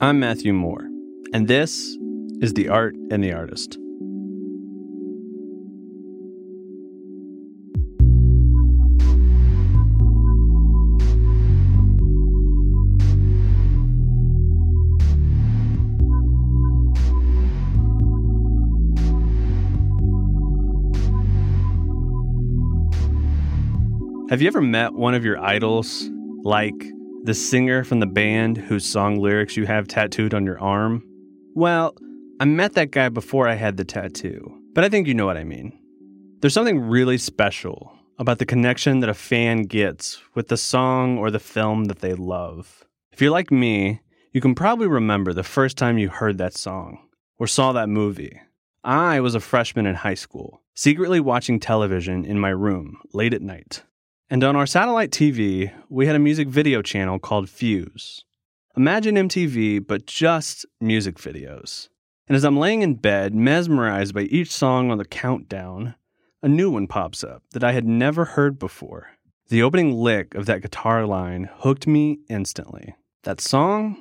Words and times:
I'm 0.00 0.20
Matthew 0.20 0.52
Moore, 0.52 0.88
and 1.32 1.48
this 1.48 1.98
is 2.40 2.54
The 2.54 2.68
Art 2.68 2.94
and 3.10 3.24
the 3.24 3.32
Artist. 3.32 3.78
Have 24.30 24.40
you 24.40 24.46
ever 24.46 24.60
met 24.60 24.92
one 24.92 25.14
of 25.14 25.24
your 25.24 25.40
idols, 25.40 26.08
like 26.44 26.86
the 27.28 27.34
singer 27.34 27.84
from 27.84 28.00
the 28.00 28.06
band 28.06 28.56
whose 28.56 28.86
song 28.86 29.18
lyrics 29.18 29.54
you 29.54 29.66
have 29.66 29.86
tattooed 29.86 30.32
on 30.32 30.46
your 30.46 30.58
arm? 30.60 31.04
Well, 31.54 31.94
I 32.40 32.46
met 32.46 32.72
that 32.72 32.90
guy 32.90 33.10
before 33.10 33.46
I 33.46 33.52
had 33.52 33.76
the 33.76 33.84
tattoo, 33.84 34.50
but 34.72 34.82
I 34.82 34.88
think 34.88 35.06
you 35.06 35.12
know 35.12 35.26
what 35.26 35.36
I 35.36 35.44
mean. 35.44 35.78
There's 36.40 36.54
something 36.54 36.80
really 36.80 37.18
special 37.18 37.92
about 38.18 38.38
the 38.38 38.46
connection 38.46 39.00
that 39.00 39.10
a 39.10 39.14
fan 39.14 39.64
gets 39.64 40.22
with 40.34 40.48
the 40.48 40.56
song 40.56 41.18
or 41.18 41.30
the 41.30 41.38
film 41.38 41.84
that 41.84 41.98
they 41.98 42.14
love. 42.14 42.86
If 43.12 43.20
you're 43.20 43.30
like 43.30 43.50
me, 43.50 44.00
you 44.32 44.40
can 44.40 44.54
probably 44.54 44.86
remember 44.86 45.34
the 45.34 45.42
first 45.42 45.76
time 45.76 45.98
you 45.98 46.08
heard 46.08 46.38
that 46.38 46.54
song 46.54 47.10
or 47.38 47.46
saw 47.46 47.72
that 47.72 47.90
movie. 47.90 48.40
I 48.82 49.20
was 49.20 49.34
a 49.34 49.40
freshman 49.40 49.84
in 49.84 49.96
high 49.96 50.14
school, 50.14 50.62
secretly 50.74 51.20
watching 51.20 51.60
television 51.60 52.24
in 52.24 52.38
my 52.38 52.48
room 52.48 53.02
late 53.12 53.34
at 53.34 53.42
night. 53.42 53.82
And 54.30 54.44
on 54.44 54.56
our 54.56 54.66
satellite 54.66 55.10
TV, 55.10 55.72
we 55.88 56.06
had 56.06 56.14
a 56.14 56.18
music 56.18 56.48
video 56.48 56.82
channel 56.82 57.18
called 57.18 57.48
Fuse. 57.48 58.24
Imagine 58.76 59.14
MTV, 59.14 59.86
but 59.86 60.04
just 60.04 60.66
music 60.82 61.16
videos. 61.16 61.88
And 62.26 62.36
as 62.36 62.44
I'm 62.44 62.58
laying 62.58 62.82
in 62.82 62.96
bed, 62.96 63.34
mesmerized 63.34 64.12
by 64.12 64.22
each 64.22 64.50
song 64.50 64.90
on 64.90 64.98
the 64.98 65.06
countdown, 65.06 65.94
a 66.42 66.48
new 66.48 66.70
one 66.70 66.86
pops 66.86 67.24
up 67.24 67.42
that 67.52 67.64
I 67.64 67.72
had 67.72 67.86
never 67.86 68.26
heard 68.26 68.58
before. 68.58 69.12
The 69.48 69.62
opening 69.62 69.94
lick 69.94 70.34
of 70.34 70.44
that 70.44 70.60
guitar 70.60 71.06
line 71.06 71.48
hooked 71.60 71.86
me 71.86 72.18
instantly. 72.28 72.94
That 73.22 73.40
song 73.40 73.96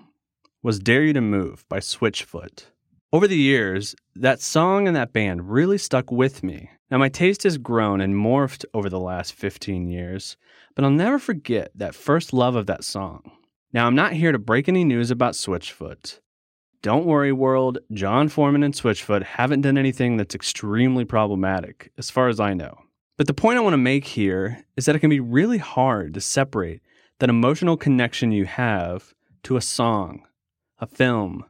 was 0.61 0.77
Dare 0.77 1.03
You 1.03 1.13
to 1.13 1.21
Move 1.21 1.63
by 1.69 1.79
Switchfoot. 1.79 2.65
Over 3.13 3.29
the 3.29 3.37
years, 3.37 3.95
that 4.13 4.41
song 4.41 4.87
and 4.87 4.95
that 4.97 5.13
band 5.13 5.49
really 5.49 5.77
stuck 5.77 6.11
with 6.11 6.43
me. 6.43 6.69
Now, 6.89 6.97
my 6.97 7.09
taste 7.09 7.43
has 7.43 7.57
grown 7.57 7.99
and 7.99 8.15
morphed 8.15 8.63
over 8.73 8.89
the 8.89 8.99
last 8.99 9.33
15 9.33 9.87
years, 9.87 10.37
but 10.73 10.85
I'll 10.85 10.91
never 10.91 11.19
forget 11.19 11.71
that 11.75 11.95
first 11.95 12.31
love 12.31 12.55
of 12.55 12.65
that 12.67 12.83
song. 12.83 13.31
Now, 13.73 13.87
I'm 13.87 13.95
not 13.95 14.13
here 14.13 14.31
to 14.31 14.39
break 14.39 14.69
any 14.69 14.85
news 14.85 15.11
about 15.11 15.33
Switchfoot. 15.33 16.19
Don't 16.81 17.05
worry, 17.05 17.33
world, 17.33 17.79
Jon 17.91 18.29
Foreman 18.29 18.63
and 18.63 18.73
Switchfoot 18.73 19.23
haven't 19.23 19.61
done 19.61 19.77
anything 19.77 20.15
that's 20.15 20.35
extremely 20.35 21.03
problematic, 21.03 21.91
as 21.97 22.09
far 22.09 22.29
as 22.29 22.39
I 22.39 22.53
know. 22.53 22.77
But 23.17 23.27
the 23.27 23.33
point 23.33 23.57
I 23.57 23.61
want 23.61 23.73
to 23.73 23.77
make 23.77 24.05
here 24.05 24.63
is 24.77 24.85
that 24.85 24.95
it 24.95 24.99
can 24.99 25.09
be 25.09 25.19
really 25.19 25.57
hard 25.57 26.13
to 26.13 26.21
separate 26.21 26.81
that 27.19 27.29
emotional 27.29 27.75
connection 27.75 28.31
you 28.31 28.45
have 28.45 29.13
to 29.43 29.57
a 29.57 29.61
song, 29.61 30.23
a 30.79 30.85
film, 30.85 31.43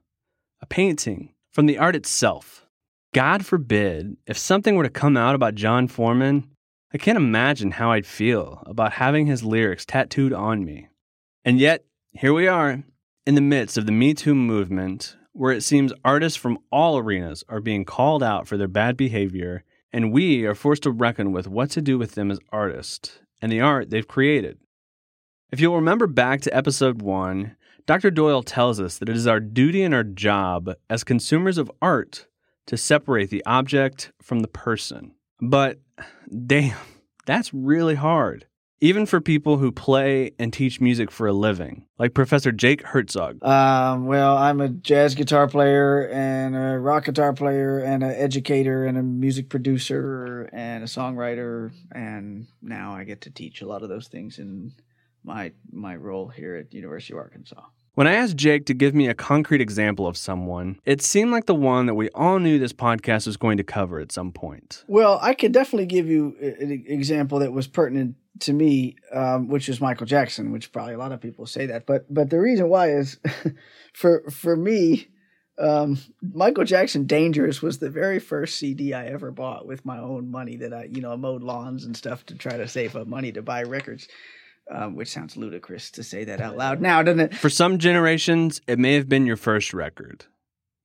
a 0.61 0.65
painting, 0.65 1.33
from 1.51 1.65
the 1.65 1.77
art 1.77 1.95
itself. 1.95 2.66
God 3.13 3.45
forbid, 3.45 4.17
if 4.25 4.37
something 4.37 4.75
were 4.75 4.83
to 4.83 4.89
come 4.89 5.17
out 5.17 5.35
about 5.35 5.55
Jon 5.55 5.87
Foreman, 5.87 6.49
I 6.93 6.97
can't 6.97 7.17
imagine 7.17 7.71
how 7.71 7.91
I'd 7.91 8.05
feel 8.05 8.63
about 8.65 8.93
having 8.93 9.25
his 9.25 9.43
lyrics 9.43 9.85
tattooed 9.85 10.33
on 10.33 10.63
me. 10.63 10.87
And 11.43 11.59
yet, 11.59 11.85
here 12.11 12.33
we 12.33 12.47
are, 12.47 12.83
in 13.25 13.35
the 13.35 13.41
midst 13.41 13.77
of 13.77 13.85
the 13.85 13.91
Me 13.91 14.13
Too 14.13 14.35
movement, 14.35 15.15
where 15.33 15.53
it 15.53 15.63
seems 15.63 15.93
artists 16.03 16.37
from 16.37 16.59
all 16.71 16.97
arenas 16.97 17.43
are 17.49 17.59
being 17.59 17.85
called 17.85 18.23
out 18.23 18.47
for 18.47 18.57
their 18.57 18.67
bad 18.67 18.97
behavior, 18.97 19.63
and 19.91 20.11
we 20.11 20.45
are 20.45 20.55
forced 20.55 20.83
to 20.83 20.91
reckon 20.91 21.31
with 21.31 21.47
what 21.47 21.69
to 21.71 21.81
do 21.81 21.97
with 21.97 22.13
them 22.13 22.31
as 22.31 22.39
artists 22.51 23.19
and 23.41 23.51
the 23.51 23.61
art 23.61 23.89
they've 23.89 24.07
created. 24.07 24.57
If 25.51 25.59
you'll 25.59 25.75
remember 25.75 26.07
back 26.07 26.41
to 26.41 26.55
episode 26.55 27.01
one, 27.01 27.55
Dr. 27.85 28.11
Doyle 28.11 28.43
tells 28.43 28.79
us 28.81 28.97
that 28.97 29.07
it 29.07 29.15
is 29.15 29.27
our 29.27 29.39
duty 29.39 29.81
and 29.81 29.93
our 29.93 30.03
job 30.03 30.73
as 30.89 31.05
consumers 31.05 31.57
of 31.57 31.71
art 31.81 32.26
to 32.67 32.77
separate 32.77 33.29
the 33.29 33.43
object 33.45 34.11
from 34.21 34.41
the 34.41 34.47
person. 34.47 35.13
But 35.41 35.79
damn, 36.45 36.77
that's 37.25 37.53
really 37.53 37.95
hard. 37.95 38.45
Even 38.79 39.07
for 39.07 39.19
people 39.19 39.57
who 39.57 39.71
play 39.71 40.33
and 40.37 40.53
teach 40.53 40.79
music 40.79 41.09
for 41.09 41.25
a 41.25 41.33
living, 41.33 41.87
like 41.97 42.13
Professor 42.13 42.51
Jake 42.51 42.83
Herzog. 42.83 43.43
Um, 43.43 44.05
well, 44.05 44.37
I'm 44.37 44.61
a 44.61 44.69
jazz 44.69 45.15
guitar 45.15 45.47
player 45.47 46.07
and 46.09 46.55
a 46.55 46.77
rock 46.77 47.05
guitar 47.05 47.33
player 47.33 47.79
and 47.79 48.03
an 48.03 48.11
educator 48.11 48.85
and 48.85 48.95
a 48.95 49.01
music 49.01 49.49
producer 49.49 50.47
and 50.53 50.83
a 50.83 50.87
songwriter, 50.87 51.71
and 51.91 52.45
now 52.61 52.93
I 52.93 53.03
get 53.03 53.21
to 53.21 53.31
teach 53.31 53.63
a 53.63 53.67
lot 53.67 53.81
of 53.81 53.89
those 53.89 54.09
things 54.09 54.37
in 54.37 54.73
my 55.23 55.53
my 55.71 55.95
role 55.95 56.27
here 56.27 56.55
at 56.55 56.71
University 56.71 57.13
of 57.13 57.19
Arkansas. 57.19 57.63
When 57.97 58.05
I 58.05 58.13
asked 58.13 58.37
Jake 58.37 58.67
to 58.67 58.75
give 58.75 58.93
me 58.93 59.07
a 59.07 59.15
concrete 59.15 59.59
example 59.59 60.05
of 60.05 60.17
someone, 60.17 60.79
it 60.85 61.01
seemed 61.01 61.31
like 61.31 61.47
the 61.47 61.55
one 61.55 61.87
that 61.87 61.95
we 61.95 62.11
all 62.11 62.37
knew 62.37 62.59
this 62.59 62.71
podcast 62.71 63.25
was 63.25 63.37
going 63.37 63.57
to 63.57 63.63
cover 63.63 63.99
at 63.99 64.11
some 64.11 64.31
point. 64.31 64.83
Well, 64.87 65.17
I 65.19 65.33
could 65.33 65.51
definitely 65.51 65.87
give 65.87 66.05
you 66.05 66.35
an 66.39 66.83
example 66.85 67.39
that 67.39 67.53
was 67.53 67.65
pertinent 67.65 68.13
to 68.41 68.53
me, 68.53 68.97
um, 69.11 69.47
which 69.47 69.67
is 69.67 69.81
Michael 69.81 70.05
Jackson, 70.05 70.51
which 70.51 70.71
probably 70.71 70.93
a 70.93 70.99
lot 70.99 71.11
of 71.11 71.21
people 71.21 71.47
say 71.47 71.65
that, 71.65 71.87
but 71.87 72.05
but 72.13 72.29
the 72.29 72.39
reason 72.39 72.69
why 72.69 72.91
is 72.91 73.17
for 73.93 74.29
for 74.29 74.55
me, 74.55 75.07
um, 75.57 75.97
Michael 76.21 76.65
Jackson 76.65 77.07
"Dangerous" 77.07 77.63
was 77.63 77.79
the 77.79 77.89
very 77.89 78.19
first 78.19 78.59
CD 78.59 78.93
I 78.93 79.07
ever 79.07 79.31
bought 79.31 79.65
with 79.65 79.87
my 79.87 79.97
own 79.97 80.29
money 80.29 80.55
that 80.57 80.71
I 80.71 80.83
you 80.83 81.01
know 81.01 81.17
mowed 81.17 81.41
lawns 81.41 81.83
and 81.83 81.97
stuff 81.97 82.27
to 82.27 82.35
try 82.35 82.57
to 82.57 82.67
save 82.67 82.95
up 82.95 83.07
money 83.07 83.31
to 83.31 83.41
buy 83.41 83.63
records 83.63 84.07
um, 84.69 84.95
which 84.95 85.09
sounds 85.09 85.37
ludicrous 85.37 85.91
to 85.91 86.03
say 86.03 86.23
that 86.25 86.41
out 86.41 86.57
loud 86.57 86.81
now, 86.81 87.03
doesn't 87.03 87.19
it? 87.19 87.35
For 87.35 87.49
some 87.49 87.77
generations, 87.77 88.61
it 88.67 88.79
may 88.79 88.93
have 88.93 89.09
been 89.09 89.25
your 89.25 89.37
first 89.37 89.73
record. 89.73 90.25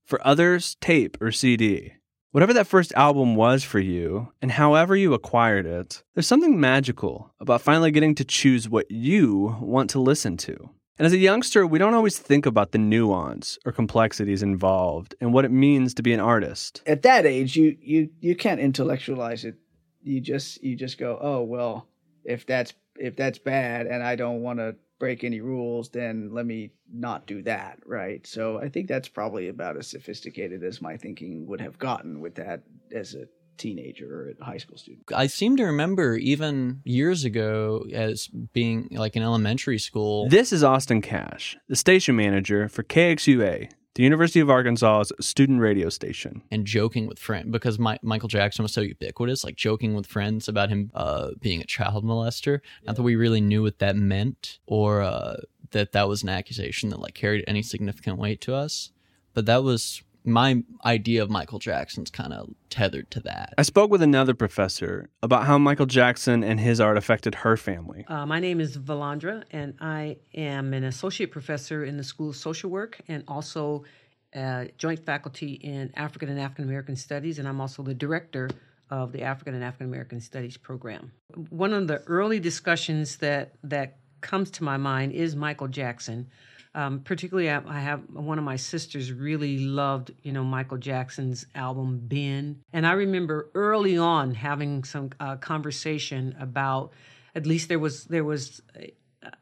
For 0.04 0.24
others, 0.26 0.76
tape 0.80 1.16
or 1.20 1.32
CD. 1.32 1.94
Whatever 2.32 2.54
that 2.54 2.66
first 2.66 2.94
album 2.94 3.36
was 3.36 3.62
for 3.62 3.78
you, 3.78 4.32
and 4.40 4.52
however 4.52 4.96
you 4.96 5.12
acquired 5.12 5.66
it, 5.66 6.02
there's 6.14 6.26
something 6.26 6.58
magical 6.58 7.34
about 7.40 7.60
finally 7.60 7.90
getting 7.90 8.14
to 8.14 8.24
choose 8.24 8.68
what 8.68 8.90
you 8.90 9.56
want 9.60 9.90
to 9.90 10.00
listen 10.00 10.38
to. 10.38 10.70
And 10.98 11.06
as 11.06 11.12
a 11.12 11.18
youngster, 11.18 11.66
we 11.66 11.78
don't 11.78 11.94
always 11.94 12.18
think 12.18 12.46
about 12.46 12.72
the 12.72 12.78
nuance 12.78 13.58
or 13.66 13.72
complexities 13.72 14.42
involved 14.42 15.14
and 15.20 15.34
what 15.34 15.44
it 15.44 15.50
means 15.50 15.94
to 15.94 16.02
be 16.02 16.12
an 16.12 16.20
artist. 16.20 16.80
At 16.86 17.02
that 17.02 17.26
age, 17.26 17.56
you 17.56 17.76
you 17.80 18.10
you 18.20 18.34
can't 18.34 18.60
intellectualize 18.60 19.44
it. 19.44 19.56
You 20.02 20.20
just 20.20 20.62
you 20.62 20.76
just 20.76 20.98
go, 20.98 21.18
"Oh, 21.20 21.42
well, 21.42 21.86
if 22.24 22.46
that's 22.46 22.72
if 23.02 23.16
that's 23.16 23.38
bad 23.38 23.86
and 23.86 24.02
I 24.02 24.14
don't 24.14 24.42
want 24.42 24.60
to 24.60 24.76
break 25.00 25.24
any 25.24 25.40
rules, 25.40 25.88
then 25.90 26.30
let 26.32 26.46
me 26.46 26.70
not 26.90 27.26
do 27.26 27.42
that, 27.42 27.80
right? 27.84 28.24
So 28.24 28.58
I 28.58 28.68
think 28.68 28.86
that's 28.86 29.08
probably 29.08 29.48
about 29.48 29.76
as 29.76 29.88
sophisticated 29.88 30.62
as 30.62 30.80
my 30.80 30.96
thinking 30.96 31.44
would 31.48 31.60
have 31.60 31.76
gotten 31.78 32.20
with 32.20 32.36
that 32.36 32.62
as 32.94 33.14
a 33.14 33.26
teenager 33.56 34.06
or 34.06 34.34
a 34.40 34.44
high 34.44 34.58
school 34.58 34.78
student. 34.78 35.02
I 35.12 35.26
seem 35.26 35.56
to 35.56 35.64
remember 35.64 36.14
even 36.14 36.80
years 36.84 37.24
ago 37.24 37.84
as 37.92 38.28
being 38.28 38.88
like 38.92 39.16
in 39.16 39.24
elementary 39.24 39.78
school. 39.78 40.28
This 40.28 40.52
is 40.52 40.62
Austin 40.62 41.02
Cash, 41.02 41.56
the 41.68 41.76
station 41.76 42.14
manager 42.14 42.68
for 42.68 42.84
KXUA, 42.84 43.70
the 43.94 44.02
University 44.02 44.40
of 44.40 44.48
Arkansas's 44.48 45.12
student 45.20 45.60
radio 45.60 45.88
station. 45.88 46.42
And 46.50 46.66
joking 46.66 47.06
with 47.06 47.18
friends 47.18 47.50
because 47.50 47.78
my, 47.78 47.98
Michael 48.02 48.28
Jackson 48.28 48.62
was 48.62 48.72
so 48.72 48.80
ubiquitous, 48.80 49.44
like 49.44 49.56
joking 49.56 49.94
with 49.94 50.06
friends 50.06 50.48
about 50.48 50.70
him 50.70 50.90
uh, 50.94 51.30
being 51.40 51.60
a 51.60 51.66
child 51.66 52.04
molester. 52.04 52.60
Yeah. 52.62 52.86
Not 52.88 52.96
that 52.96 53.02
we 53.02 53.16
really 53.16 53.40
knew 53.40 53.62
what 53.62 53.78
that 53.80 53.96
meant 53.96 54.58
or 54.66 55.02
uh, 55.02 55.36
that 55.72 55.92
that 55.92 56.08
was 56.08 56.22
an 56.22 56.30
accusation 56.30 56.88
that 56.90 57.00
like 57.00 57.14
carried 57.14 57.44
any 57.46 57.62
significant 57.62 58.18
weight 58.18 58.40
to 58.42 58.54
us. 58.54 58.90
But 59.34 59.46
that 59.46 59.62
was 59.62 60.02
my 60.24 60.62
idea 60.84 61.22
of 61.22 61.30
Michael 61.30 61.58
Jackson's 61.58 62.10
kind 62.10 62.32
of 62.32 62.50
tethered 62.70 63.10
to 63.10 63.20
that. 63.20 63.54
I 63.58 63.62
spoke 63.62 63.90
with 63.90 64.02
another 64.02 64.34
professor 64.34 65.08
about 65.22 65.46
how 65.46 65.58
Michael 65.58 65.86
Jackson 65.86 66.44
and 66.44 66.60
his 66.60 66.80
art 66.80 66.96
affected 66.96 67.34
her 67.36 67.56
family. 67.56 68.04
Uh, 68.08 68.26
my 68.26 68.40
name 68.40 68.60
is 68.60 68.76
Valandra, 68.76 69.44
and 69.50 69.74
I 69.80 70.18
am 70.34 70.74
an 70.74 70.84
associate 70.84 71.30
professor 71.30 71.84
in 71.84 71.96
the 71.96 72.04
School 72.04 72.30
of 72.30 72.36
Social 72.36 72.70
Work 72.70 73.00
and 73.08 73.24
also 73.26 73.84
uh, 74.34 74.66
joint 74.78 75.04
faculty 75.04 75.54
in 75.54 75.90
African 75.94 76.28
and 76.28 76.40
African 76.40 76.64
American 76.64 76.96
Studies, 76.96 77.38
and 77.38 77.46
I'm 77.46 77.60
also 77.60 77.82
the 77.82 77.94
director 77.94 78.48
of 78.90 79.12
the 79.12 79.22
African 79.22 79.54
and 79.54 79.64
African 79.64 79.86
American 79.86 80.20
Studies 80.20 80.56
program. 80.56 81.12
One 81.50 81.72
of 81.72 81.88
the 81.88 82.02
early 82.06 82.40
discussions 82.40 83.16
that 83.16 83.54
that 83.64 83.98
comes 84.20 84.50
to 84.52 84.64
my 84.64 84.76
mind 84.76 85.12
is 85.12 85.34
Michael 85.34 85.68
Jackson. 85.68 86.28
Um, 86.74 87.00
particularly, 87.00 87.50
I, 87.50 87.62
I, 87.66 87.80
have 87.80 88.00
one 88.10 88.38
of 88.38 88.44
my 88.44 88.56
sisters 88.56 89.12
really 89.12 89.58
loved, 89.58 90.10
you 90.22 90.32
know, 90.32 90.42
Michael 90.42 90.78
Jackson's 90.78 91.44
album 91.54 92.00
Ben, 92.04 92.62
and 92.72 92.86
I 92.86 92.92
remember 92.92 93.50
early 93.54 93.98
on 93.98 94.32
having 94.34 94.82
some 94.84 95.10
uh, 95.20 95.36
conversation 95.36 96.34
about. 96.40 96.92
At 97.34 97.46
least 97.46 97.70
there 97.70 97.78
was 97.78 98.04
there 98.04 98.24
was 98.24 98.60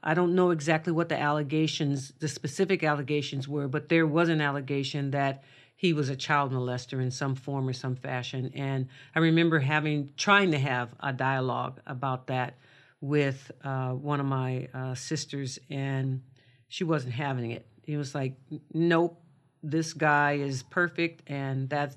I 0.03 0.15
don't 0.15 0.35
know 0.35 0.51
exactly 0.51 0.93
what 0.93 1.09
the 1.09 1.19
allegations, 1.19 2.13
the 2.19 2.29
specific 2.29 2.83
allegations 2.83 3.49
were, 3.49 3.69
but 3.69 3.89
there 3.89 4.07
was 4.07 4.29
an 4.29 4.41
allegation 4.41 5.11
that 5.13 5.43
he 5.77 5.93
was 5.93 6.11
a 6.11 6.17
child 6.17 6.53
molester 6.53 7.01
in 7.01 7.11
some 7.11 7.35
form 7.35 7.69
or 7.69 7.73
some 7.73 7.97
fashion. 7.97 8.53
And 8.55 8.89
I 9.15 9.21
remember 9.21 9.59
having, 9.59 10.11
trying 10.17 10.51
to 10.51 10.59
have 10.59 10.91
a 11.01 11.13
dialogue 11.13 11.81
about 11.87 12.27
that 12.27 12.59
with 13.01 13.51
uh, 13.65 13.91
one 13.93 14.21
of 14.21 14.27
my 14.27 14.69
uh, 14.75 14.95
sisters, 14.95 15.59
and 15.71 16.21
she 16.71 16.85
wasn't 16.85 17.13
having 17.13 17.51
it. 17.51 17.67
He 17.85 17.97
was 17.97 18.15
like, 18.15 18.35
nope, 18.73 19.21
this 19.63 19.93
guy 19.93 20.35
is 20.35 20.63
perfect, 20.63 21.29
and 21.29 21.69
that's, 21.69 21.97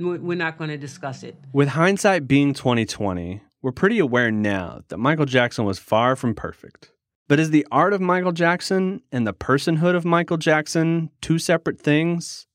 we're 0.00 0.34
not 0.34 0.58
going 0.58 0.70
to 0.70 0.78
discuss 0.78 1.22
it. 1.22 1.36
With 1.52 1.68
hindsight 1.68 2.26
being 2.26 2.54
2020, 2.54 3.42
we're 3.60 3.70
pretty 3.70 3.98
aware 3.98 4.30
now 4.32 4.80
that 4.88 4.96
Michael 4.96 5.26
Jackson 5.26 5.66
was 5.66 5.78
far 5.78 6.16
from 6.16 6.34
perfect. 6.34 6.90
But 7.28 7.38
is 7.38 7.50
the 7.50 7.66
art 7.70 7.92
of 7.92 8.00
Michael 8.00 8.32
Jackson 8.32 9.02
and 9.12 9.26
the 9.26 9.34
personhood 9.34 9.94
of 9.94 10.04
Michael 10.04 10.38
Jackson 10.38 11.10
two 11.20 11.38
separate 11.38 11.80
things? 11.80 12.46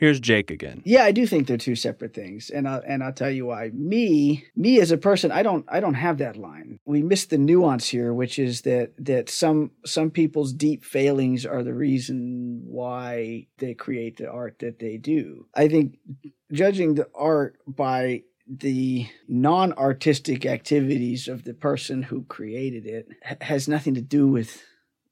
Here's 0.00 0.18
Jake 0.18 0.50
again. 0.50 0.80
Yeah, 0.86 1.04
I 1.04 1.12
do 1.12 1.26
think 1.26 1.46
they're 1.46 1.58
two 1.58 1.76
separate 1.76 2.14
things, 2.14 2.48
and 2.48 2.66
I'll, 2.66 2.82
and 2.86 3.04
I'll 3.04 3.12
tell 3.12 3.30
you 3.30 3.44
why. 3.44 3.70
Me, 3.74 4.46
me 4.56 4.80
as 4.80 4.90
a 4.90 4.96
person, 4.96 5.30
I 5.30 5.42
don't 5.42 5.66
I 5.68 5.80
don't 5.80 5.92
have 5.92 6.16
that 6.18 6.38
line. 6.38 6.78
We 6.86 7.02
miss 7.02 7.26
the 7.26 7.36
nuance 7.36 7.86
here, 7.86 8.14
which 8.14 8.38
is 8.38 8.62
that 8.62 8.92
that 8.96 9.28
some 9.28 9.72
some 9.84 10.10
people's 10.10 10.54
deep 10.54 10.86
failings 10.86 11.44
are 11.44 11.62
the 11.62 11.74
reason 11.74 12.62
why 12.64 13.48
they 13.58 13.74
create 13.74 14.16
the 14.16 14.30
art 14.30 14.60
that 14.60 14.78
they 14.78 14.96
do. 14.96 15.46
I 15.54 15.68
think 15.68 15.98
judging 16.50 16.94
the 16.94 17.10
art 17.14 17.58
by 17.66 18.22
the 18.48 19.06
non 19.28 19.74
artistic 19.74 20.46
activities 20.46 21.28
of 21.28 21.44
the 21.44 21.52
person 21.52 22.04
who 22.04 22.24
created 22.24 22.86
it 22.86 23.06
has 23.42 23.68
nothing 23.68 23.96
to 23.96 24.00
do 24.00 24.26
with 24.26 24.62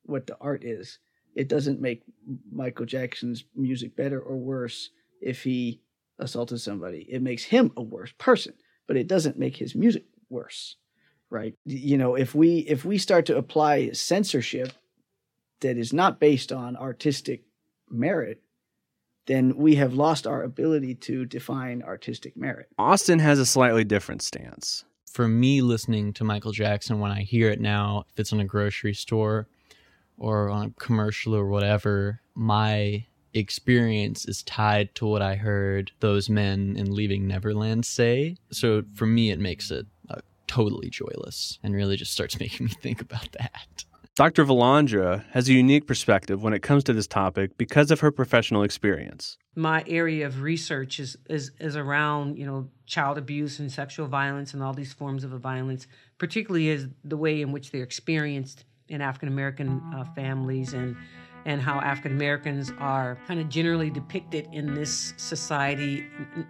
what 0.05 0.27
the 0.27 0.37
art 0.41 0.65
is. 0.65 0.99
It 1.35 1.49
doesn't 1.49 1.81
make 1.81 2.03
Michael 2.51 2.87
Jackson's 2.87 3.45
music 3.55 3.97
better 3.97 4.21
or 4.21 4.37
worse 4.37 4.91
if 5.21 5.43
he 5.43 5.81
assaulted 6.19 6.61
somebody. 6.61 7.07
It 7.09 7.23
makes 7.23 7.45
him 7.45 7.73
a 7.77 7.83
worse 7.83 8.13
person, 8.19 8.55
but 8.87 8.97
it 8.97 9.07
doesn't 9.07 9.39
make 9.39 9.57
his 9.57 9.75
music 9.75 10.05
worse. 10.29 10.77
Right? 11.31 11.55
You 11.65 11.99
know, 11.99 12.15
if 12.15 12.35
we 12.35 12.59
if 12.61 12.85
we 12.85 12.99
start 12.99 13.27
to 13.27 13.37
apply 13.37 13.91
censorship 13.91 14.73
that 15.61 15.77
is 15.77 15.93
not 15.93 16.21
based 16.21 16.53
on 16.53 16.77
artistic 16.77 17.45
merit, 17.91 18.43
then 19.27 19.57
we 19.57 19.75
have 19.75 19.93
lost 19.93 20.27
our 20.27 20.43
ability 20.43 20.95
to 20.95 21.27
define 21.27 21.83
artistic 21.83 22.37
merit. 22.37 22.69
Austin 22.79 23.19
has 23.19 23.39
a 23.39 23.47
slightly 23.47 23.85
different 23.85 24.23
stance. 24.23 24.85
For 25.13 25.29
me, 25.29 25.61
listening 25.61 26.13
to 26.15 26.25
Michael 26.25 26.53
Jackson, 26.53 26.99
when 27.01 27.11
I 27.11 27.23
hear 27.23 27.51
it 27.51 27.61
now, 27.61 28.05
if 28.13 28.21
it's 28.21 28.33
in 28.33 28.41
a 28.41 28.45
grocery 28.45 28.95
store 28.95 29.49
or 30.19 30.51
on 30.51 30.67
a 30.67 30.81
commercial 30.81 31.35
or 31.35 31.47
whatever, 31.47 32.21
my 32.35 33.07
experience 33.35 34.25
is 34.27 34.43
tied 34.43 34.95
to 34.97 35.07
what 35.07 35.23
I 35.23 35.37
heard 35.37 35.93
those 36.01 36.29
men 36.29 36.75
in 36.77 36.95
Leaving 36.95 37.27
Neverland 37.27 37.85
say. 37.85 38.37
So 38.51 38.83
for 38.95 39.07
me, 39.07 39.31
it 39.31 39.39
makes 39.39 39.71
it 39.71 39.87
uh, 40.11 40.21
totally 40.47 40.91
joyless 40.91 41.59
and 41.63 41.75
really 41.75 41.97
just 41.97 42.13
starts 42.13 42.39
making 42.41 42.67
me 42.67 42.73
think 42.73 43.01
about 43.01 43.33
that. 43.33 43.85
Dr. 44.17 44.45
Valandra 44.45 45.25
has 45.31 45.49
a 45.49 45.53
unique 45.53 45.87
perspective 45.87 46.43
when 46.43 46.53
it 46.53 46.61
comes 46.61 46.83
to 46.85 46.93
this 46.93 47.07
topic 47.07 47.57
because 47.57 47.93
of 47.93 48.01
her 48.01 48.11
professional 48.11 48.65
experience. 48.65 49.39
My 49.55 49.85
area 49.87 50.27
of 50.27 50.43
research 50.43 50.99
is, 50.99 51.17
is, 51.31 51.53
is 51.61 51.77
around, 51.77 52.37
you 52.37 52.45
know, 52.45 52.69
child 52.85 53.17
abuse 53.17 53.61
and 53.61 53.71
sexual 53.71 54.09
violence 54.09 54.55
and 54.55 54.63
all 54.63 54.73
these 54.73 54.93
forms 54.93 55.23
of 55.23 55.31
violence, 55.31 55.87
particularly 56.19 56.69
as 56.71 56.89
the 57.05 57.17
way 57.17 57.41
in 57.41 57.53
which 57.53 57.71
they're 57.71 57.85
experienced 57.85 58.65
in 58.89 59.01
African 59.01 59.29
American 59.29 59.83
uh, 59.95 60.05
families 60.15 60.73
and 60.73 60.97
and 61.45 61.63
how 61.63 61.79
African 61.81 62.13
Americans 62.13 62.73
are 62.79 63.19
kind 63.27 63.41
of 63.41 63.49
generally 63.49 63.91
depicted 63.91 64.49
in 64.53 64.75
this 64.75 65.15
society, 65.17 66.07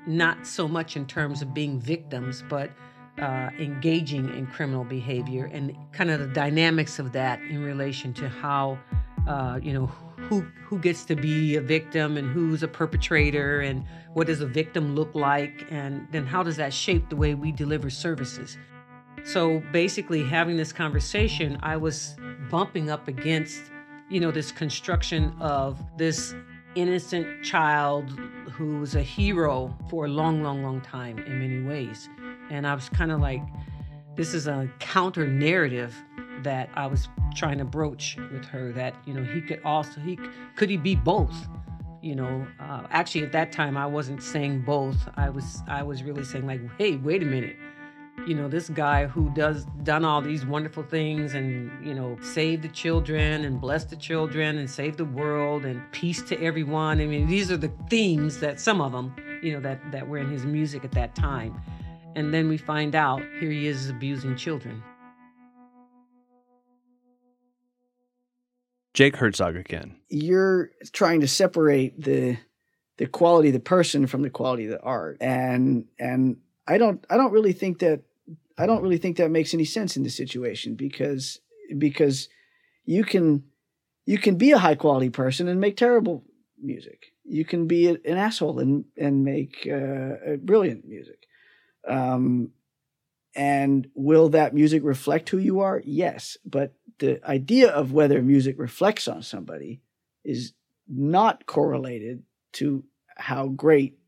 not 0.07 0.47
so 0.47 0.67
much 0.67 0.97
in 0.97 1.07
terms 1.07 1.41
of 1.43 1.55
being 1.55 1.79
victims, 1.79 2.43
but 2.49 2.71
uh, 3.21 3.51
engaging 3.59 4.29
in 4.37 4.47
criminal 4.47 4.85
behavior 4.85 5.51
and 5.53 5.77
kind 5.93 6.11
of 6.11 6.21
the 6.21 6.27
dynamics 6.29 6.99
of 6.99 7.13
that 7.13 7.41
in 7.43 7.63
relation 7.63 8.13
to 8.15 8.29
how 8.29 8.79
uh, 9.27 9.59
you 9.63 9.73
know 9.73 9.87
who 9.87 10.41
who 10.65 10.79
gets 10.79 11.05
to 11.05 11.17
be 11.17 11.57
a 11.57 11.61
victim 11.61 12.17
and 12.17 12.31
who's 12.31 12.63
a 12.63 12.69
perpetrator 12.69 13.61
and 13.61 13.85
what 14.15 14.27
does 14.27 14.41
a 14.41 14.47
victim 14.47 14.95
look 14.95 15.15
like 15.15 15.67
and 15.71 16.07
then 16.13 16.27
how 16.27 16.43
does 16.43 16.57
that 16.57 16.73
shape 16.73 17.09
the 17.09 17.17
way 17.17 17.35
we 17.35 17.51
deliver 17.53 17.91
services 17.91 18.57
so 19.29 19.63
basically 19.73 20.25
having 20.25 20.57
this 20.57 20.73
conversation 20.73 21.59
i 21.63 21.77
was 21.77 22.17
bumping 22.51 22.91
up 22.91 23.09
against 23.09 23.63
you 24.09 24.21
know 24.21 24.31
this 24.31 24.51
construction 24.51 25.35
of 25.41 25.83
this 25.97 26.35
innocent 26.75 27.45
child 27.45 28.11
who 28.51 28.79
was 28.79 28.95
a 28.95 29.03
hero 29.03 29.77
for 29.91 30.07
a 30.07 30.09
long 30.09 30.43
long 30.43 30.63
long 30.63 30.81
time 30.81 31.19
in 31.19 31.39
many 31.39 31.63
ways 31.63 32.09
and 32.51 32.67
I 32.67 32.75
was 32.75 32.89
kind 32.89 33.13
of 33.13 33.21
like, 33.21 33.43
this 34.17 34.35
is 34.35 34.47
a 34.47 34.69
counter 34.79 35.27
narrative 35.27 35.95
that 36.43 36.71
I 36.75 36.87
was 36.87 37.09
trying 37.35 37.59
to 37.59 37.65
broach 37.65 38.17
with 38.33 38.45
her 38.47 38.73
that, 38.73 38.95
you 39.07 39.15
know, 39.15 39.23
he 39.23 39.41
could 39.41 39.61
also, 39.65 40.01
he 40.01 40.19
could 40.57 40.71
he 40.71 40.77
be 40.77 40.95
both? 40.95 41.49
You 42.01 42.15
know, 42.15 42.47
uh, 42.61 42.85
actually 42.91 43.25
at 43.25 43.33
that 43.33 43.53
time 43.53 43.77
I 43.77 43.87
wasn't 43.87 44.23
saying 44.23 44.63
both. 44.63 44.97
I 45.17 45.31
was, 45.31 45.63
I 45.69 45.83
was 45.83 46.03
really 46.03 46.25
saying 46.25 46.47
like, 46.47 46.61
hey, 46.79 46.97
wait 46.97 47.23
a 47.23 47.27
minute. 47.27 47.57
You 48.27 48.35
know, 48.35 48.49
this 48.49 48.69
guy 48.69 49.07
who 49.07 49.31
does 49.31 49.65
done 49.83 50.05
all 50.05 50.21
these 50.21 50.45
wonderful 50.45 50.83
things 50.83 51.35
and, 51.35 51.71
you 51.87 51.95
know, 51.95 52.19
save 52.21 52.63
the 52.63 52.69
children 52.69 53.45
and 53.45 53.61
bless 53.61 53.85
the 53.85 53.97
children 53.97 54.59
and 54.59 54.69
save 54.69 54.97
the 54.97 55.05
world 55.05 55.65
and 55.65 55.81
peace 55.93 56.21
to 56.23 56.43
everyone. 56.43 57.01
I 57.01 57.07
mean, 57.07 57.27
these 57.27 57.51
are 57.51 57.57
the 57.57 57.73
themes 57.89 58.41
that 58.41 58.61
some 58.61 58.81
of 58.81 58.93
them, 58.93 59.15
you 59.43 59.53
know, 59.53 59.61
that, 59.61 59.81
that 59.93 60.09
were 60.09 60.19
in 60.19 60.31
his 60.31 60.45
music 60.45 60.85
at 60.85 60.93
that 60.93 61.15
time. 61.15 61.59
And 62.17 62.35
then 62.35 62.49
we 62.49 62.59
find 62.59 62.95
out 62.95 63.23
here 63.41 63.51
he 63.51 63.67
is 63.67 63.89
abusing 63.89 64.37
children. 64.37 64.83
Jake 68.95 69.17
Herzog 69.17 69.55
again. 69.55 69.95
You're 70.09 70.71
trying 70.93 71.21
to 71.21 71.29
separate 71.29 72.03
the 72.03 72.37
the 72.97 73.07
quality 73.07 73.51
of 73.51 73.55
the 73.55 73.61
person 73.61 74.09
from 74.09 74.23
the 74.23 74.31
quality 74.31 74.65
of 74.65 74.73
the 74.73 74.81
art. 74.81 75.19
And 75.21 75.87
and 76.01 76.39
I 76.67 76.79
don't 76.79 77.05
I 77.09 77.17
don't 77.17 77.33
really 77.33 77.53
think 77.53 77.79
that 77.79 78.03
I 78.59 78.67
don't 78.67 78.83
really 78.83 78.99
think 78.99 79.17
that 79.17 79.31
makes 79.31 79.55
any 79.55 79.65
sense 79.65 79.97
in 79.97 80.03
this 80.03 80.17
situation 80.17 80.75
because 80.75 81.41
because 81.77 82.29
you 82.85 83.05
can 83.05 83.45
you 84.07 84.19
can 84.19 84.37
be 84.37 84.53
a 84.53 84.59
high 84.59 84.75
quality 84.75 85.11
person 85.11 85.49
and 85.49 85.61
make 85.61 85.77
terrible 85.77 86.25
music. 86.61 87.13
You 87.25 87.45
can 87.45 87.67
be 87.67 87.89
an 87.89 87.99
asshole 88.07 88.59
and 88.59 88.85
and 88.97 89.25
make 89.25 89.69
uh, 89.71 90.37
brilliant 90.41 90.87
music. 90.87 91.27
Um, 91.87 92.51
and 93.35 93.89
will 93.95 94.31
that 94.31 94.55
music 94.55 94.83
reflect 94.83 95.29
who 95.29 95.39
you 95.39 95.61
are? 95.61 95.81
Yes. 95.85 96.37
But 96.45 96.75
the 96.99 97.21
idea 97.29 97.69
of 97.71 97.93
whether 97.93 98.21
music 98.21 98.57
reflects 98.59 99.07
on 99.07 99.23
somebody 99.23 99.81
is 100.25 100.55
not 100.89 101.47
correlated 101.47 102.25
to 102.55 102.85
how 103.17 103.49
great 103.49 103.99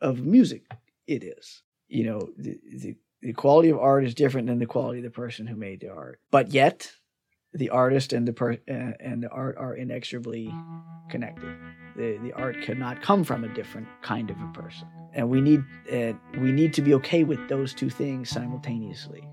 of 0.00 0.24
music 0.24 0.64
it 1.06 1.22
is. 1.22 1.62
You 1.88 2.04
know, 2.04 2.28
the, 2.36 2.58
the, 2.72 2.96
the 3.22 3.32
quality 3.32 3.70
of 3.70 3.78
art 3.78 4.04
is 4.04 4.14
different 4.14 4.46
than 4.46 4.58
the 4.58 4.66
quality 4.66 4.98
of 4.98 5.04
the 5.04 5.10
person 5.10 5.46
who 5.46 5.56
made 5.56 5.80
the 5.80 5.90
art. 5.90 6.20
But 6.30 6.52
yet, 6.52 6.92
the 7.52 7.70
artist 7.70 8.12
and 8.12 8.26
the 8.26 8.32
per, 8.32 8.52
uh, 8.52 8.92
and 9.00 9.22
the 9.22 9.28
art 9.30 9.56
are 9.58 9.74
inexorably 9.74 10.52
connected. 11.10 11.56
The 11.96 12.18
the 12.22 12.32
art 12.34 12.62
cannot 12.62 13.02
come 13.02 13.24
from 13.24 13.44
a 13.44 13.48
different 13.54 13.88
kind 14.02 14.30
of 14.30 14.36
a 14.40 14.52
person, 14.52 14.88
and 15.14 15.28
we 15.28 15.40
need 15.40 15.64
uh, 15.92 16.12
we 16.38 16.52
need 16.52 16.72
to 16.74 16.82
be 16.82 16.94
okay 16.94 17.24
with 17.24 17.48
those 17.48 17.74
two 17.74 17.90
things 17.90 18.30
simultaneously 18.30 19.26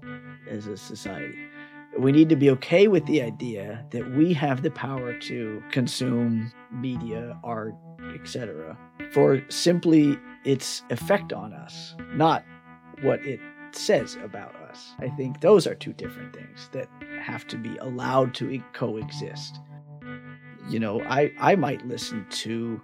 as 0.49 0.67
a 0.67 0.77
society. 0.77 1.37
We 1.97 2.11
need 2.11 2.27
to 2.29 2.35
be 2.35 2.49
okay 2.51 2.89
with 2.89 3.05
the 3.05 3.21
idea 3.21 3.85
that 3.91 4.11
we 4.11 4.33
have 4.33 4.63
the 4.63 4.71
power 4.71 5.17
to 5.17 5.63
consume 5.71 6.51
media, 6.69 7.39
art, 7.41 7.73
etc., 8.13 8.77
for 9.11 9.41
simply 9.49 10.19
its 10.43 10.83
effect 10.89 11.31
on 11.31 11.53
us, 11.53 11.95
not 12.13 12.43
what 13.01 13.25
it 13.25 13.39
says 13.75 14.17
about 14.23 14.55
us. 14.55 14.93
I 14.99 15.09
think 15.09 15.41
those 15.41 15.67
are 15.67 15.75
two 15.75 15.93
different 15.93 16.35
things 16.35 16.69
that 16.71 16.87
have 17.21 17.47
to 17.47 17.57
be 17.57 17.75
allowed 17.77 18.33
to 18.35 18.61
coexist. 18.73 19.59
You 20.69 20.79
know, 20.79 21.01
I 21.03 21.31
I 21.39 21.55
might 21.55 21.85
listen 21.87 22.25
to 22.29 22.81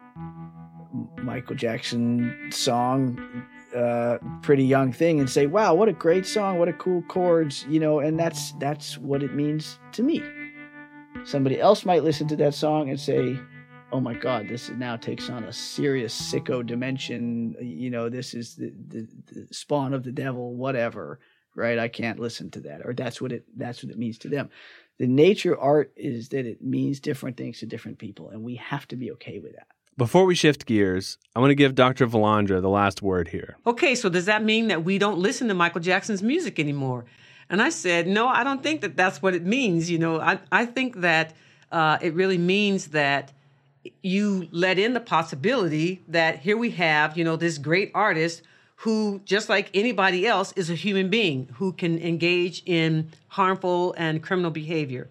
Michael 1.17 1.55
Jackson 1.55 2.49
song 2.51 3.45
uh, 3.75 4.17
pretty 4.41 4.65
young 4.65 4.91
thing 4.91 5.19
and 5.19 5.29
say, 5.29 5.45
"Wow, 5.45 5.73
what 5.73 5.89
a 5.89 5.93
great 5.93 6.25
song! 6.25 6.59
What 6.59 6.67
a 6.67 6.73
cool 6.73 7.01
chords!" 7.03 7.65
You 7.69 7.79
know, 7.79 7.99
and 7.99 8.19
that's 8.19 8.51
that's 8.53 8.97
what 8.97 9.23
it 9.23 9.33
means 9.33 9.79
to 9.93 10.03
me. 10.03 10.21
Somebody 11.23 11.59
else 11.59 11.85
might 11.85 12.03
listen 12.03 12.27
to 12.29 12.35
that 12.37 12.53
song 12.53 12.89
and 12.89 12.99
say, 12.99 13.39
"Oh 13.91 13.99
my 13.99 14.13
God, 14.13 14.47
this 14.47 14.69
now 14.69 14.95
takes 14.95 15.29
on 15.29 15.43
a 15.43 15.53
serious 15.53 16.13
sicko 16.19 16.65
dimension." 16.65 17.55
You 17.61 17.89
know, 17.89 18.09
this 18.09 18.33
is 18.33 18.55
the, 18.55 18.73
the, 18.87 19.07
the 19.31 19.47
spawn 19.53 19.93
of 19.93 20.03
the 20.03 20.11
devil, 20.11 20.55
whatever 20.55 21.19
right? 21.55 21.79
I 21.79 21.87
can't 21.87 22.19
listen 22.19 22.49
to 22.51 22.61
that, 22.61 22.81
or 22.85 22.93
that's 22.93 23.21
what 23.21 23.31
it 23.31 23.45
that's 23.57 23.83
what 23.83 23.91
it 23.91 23.97
means 23.97 24.17
to 24.19 24.29
them. 24.29 24.49
the 24.97 25.07
nature 25.07 25.53
of 25.53 25.59
art 25.59 25.91
is 25.95 26.29
that 26.29 26.45
it 26.45 26.61
means 26.61 26.99
different 26.99 27.37
things 27.37 27.59
to 27.59 27.65
different 27.65 27.97
people, 27.97 28.29
and 28.29 28.43
we 28.43 28.55
have 28.55 28.87
to 28.89 28.95
be 28.95 29.11
okay 29.13 29.39
with 29.39 29.53
that. 29.53 29.67
Before 29.97 30.25
we 30.25 30.35
shift 30.35 30.65
gears, 30.65 31.17
I 31.35 31.39
want 31.39 31.51
to 31.51 31.55
give 31.55 31.75
Dr. 31.75 32.07
Valandra 32.07 32.61
the 32.61 32.69
last 32.69 33.01
word 33.01 33.27
here. 33.27 33.57
Okay, 33.65 33.93
so 33.95 34.09
does 34.09 34.25
that 34.25 34.43
mean 34.43 34.67
that 34.69 34.85
we 34.85 34.97
don't 34.97 35.19
listen 35.19 35.47
to 35.49 35.53
Michael 35.53 35.81
Jackson's 35.81 36.23
music 36.23 36.59
anymore? 36.59 37.05
And 37.49 37.61
I 37.61 37.69
said, 37.69 38.07
no, 38.07 38.27
I 38.27 38.45
don't 38.45 38.63
think 38.63 38.81
that 38.81 38.95
that's 38.95 39.21
what 39.21 39.35
it 39.35 39.45
means. 39.45 39.91
You 39.91 39.99
know, 39.99 40.21
I, 40.21 40.39
I 40.51 40.65
think 40.65 41.01
that 41.01 41.33
uh, 41.71 41.97
it 42.01 42.13
really 42.13 42.37
means 42.37 42.87
that 42.87 43.33
you 44.01 44.47
let 44.51 44.77
in 44.77 44.93
the 44.93 44.99
possibility 44.99 46.01
that 46.07 46.39
here 46.39 46.57
we 46.57 46.71
have, 46.71 47.17
you 47.17 47.23
know, 47.23 47.35
this 47.35 47.57
great 47.57 47.91
artist 47.93 48.41
who, 48.77 49.21
just 49.25 49.49
like 49.49 49.69
anybody 49.73 50.25
else, 50.25 50.53
is 50.53 50.69
a 50.69 50.75
human 50.75 51.09
being 51.09 51.47
who 51.55 51.71
can 51.71 51.99
engage 51.99 52.63
in 52.65 53.11
harmful 53.27 53.93
and 53.97 54.23
criminal 54.23 54.51
behavior. 54.51 55.09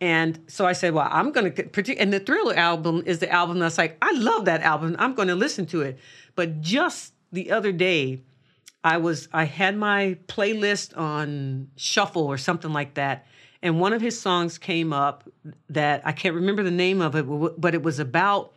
And 0.00 0.40
so 0.48 0.66
I 0.66 0.72
said, 0.72 0.94
well, 0.94 1.08
I'm 1.10 1.30
going 1.30 1.52
to, 1.52 1.96
and 1.96 2.12
the 2.12 2.20
Thriller 2.20 2.56
album 2.56 3.02
is 3.06 3.20
the 3.20 3.30
album 3.30 3.60
that's 3.60 3.78
like, 3.78 3.96
I 4.02 4.12
love 4.12 4.46
that 4.46 4.60
album. 4.62 4.96
I'm 4.98 5.14
going 5.14 5.28
to 5.28 5.34
listen 5.34 5.66
to 5.66 5.82
it. 5.82 5.98
But 6.34 6.60
just 6.60 7.12
the 7.30 7.52
other 7.52 7.70
day, 7.70 8.20
I 8.82 8.96
was, 8.96 9.28
I 9.32 9.44
had 9.44 9.76
my 9.76 10.18
playlist 10.26 10.96
on 10.96 11.68
shuffle 11.76 12.24
or 12.24 12.36
something 12.36 12.72
like 12.72 12.94
that. 12.94 13.26
And 13.62 13.78
one 13.78 13.92
of 13.92 14.02
his 14.02 14.20
songs 14.20 14.58
came 14.58 14.92
up 14.92 15.28
that 15.68 16.02
I 16.04 16.12
can't 16.12 16.34
remember 16.34 16.62
the 16.64 16.70
name 16.70 17.00
of 17.00 17.14
it, 17.14 17.22
but 17.60 17.74
it 17.74 17.82
was 17.82 18.00
about 18.00 18.52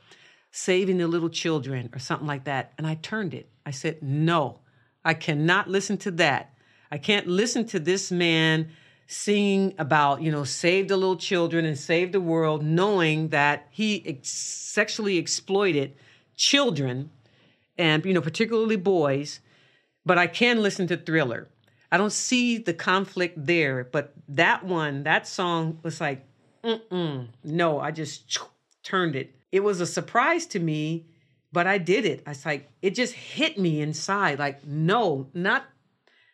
saving 0.51 0.97
the 0.97 1.07
little 1.07 1.29
children 1.29 1.89
or 1.93 2.00
something 2.00 2.27
like 2.27 2.45
that. 2.45 2.74
And 2.77 2.88
I 2.88 2.95
turned 2.95 3.33
it. 3.33 3.50
I 3.65 3.71
said, 3.71 4.01
no, 4.01 4.59
I 5.03 5.13
cannot 5.13 5.69
listen 5.69 5.97
to 6.00 6.12
that. 6.12 6.53
I 6.91 6.97
can't 6.97 7.27
listen 7.27 7.65
to 7.67 7.79
this 7.79 8.12
man 8.12 8.69
singing 9.07 9.75
about, 9.77 10.21
you 10.21 10.31
know, 10.31 10.43
save 10.43 10.88
the 10.88 10.97
little 10.97 11.17
children 11.17 11.65
and 11.65 11.77
save 11.77 12.12
the 12.12 12.21
world, 12.21 12.63
knowing 12.63 13.29
that 13.29 13.67
he 13.69 14.03
ex- 14.07 14.29
sexually 14.29 15.17
exploited 15.17 15.95
children 16.35 17.12
and, 17.77 18.03
you 18.05 18.13
know, 18.13 18.21
particularly 18.21 18.77
boys. 18.77 19.41
But 20.05 20.17
I 20.17 20.27
can 20.27 20.63
listen 20.63 20.88
to 20.88 20.97
Thriller. 20.97 21.47
I 21.92 21.98
don't 21.98 22.12
see 22.12 22.58
the 22.58 22.74
conflict 22.74 23.46
there, 23.46 23.84
but 23.84 24.13
that 24.30 24.65
one, 24.65 25.04
that 25.04 25.27
song 25.27 25.80
was 25.84 26.01
like, 26.01 26.25
mm 26.63 27.27
no, 27.44 27.80
I 27.80 27.92
just 27.92 28.38
turned 28.84 29.15
it. 29.15 29.36
It 29.51 29.63
was 29.63 29.80
a 29.82 29.86
surprise 29.86 30.46
to 30.48 30.60
me, 30.60 31.06
but 31.51 31.68
I 31.68 31.77
did 31.77 32.06
it. 32.06 32.24
I 32.25 32.32
was 32.32 32.46
like, 32.46 32.70
it 32.82 32.96
just 32.96 33.13
hit 33.13 33.58
me 33.58 33.82
inside. 33.82 34.39
Like, 34.39 34.65
no, 34.65 35.27
not, 35.34 35.65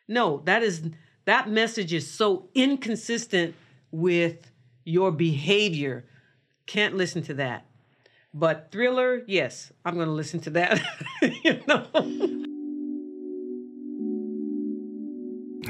no, 0.07 0.41
that 0.45 0.63
is 0.63 0.89
that 1.25 1.49
message 1.49 1.93
is 1.93 2.09
so 2.09 2.49
inconsistent 2.55 3.55
with 3.91 4.51
your 4.83 5.11
behavior. 5.11 6.05
Can't 6.65 6.95
listen 6.95 7.21
to 7.23 7.33
that. 7.35 7.65
But 8.33 8.69
thriller, 8.71 9.23
yes, 9.27 9.71
I'm 9.83 9.95
going 9.95 10.07
to 10.07 10.13
listen 10.13 10.39
to 10.41 10.49
that. 10.51 10.81
you 11.43 11.61
know. 11.67 12.47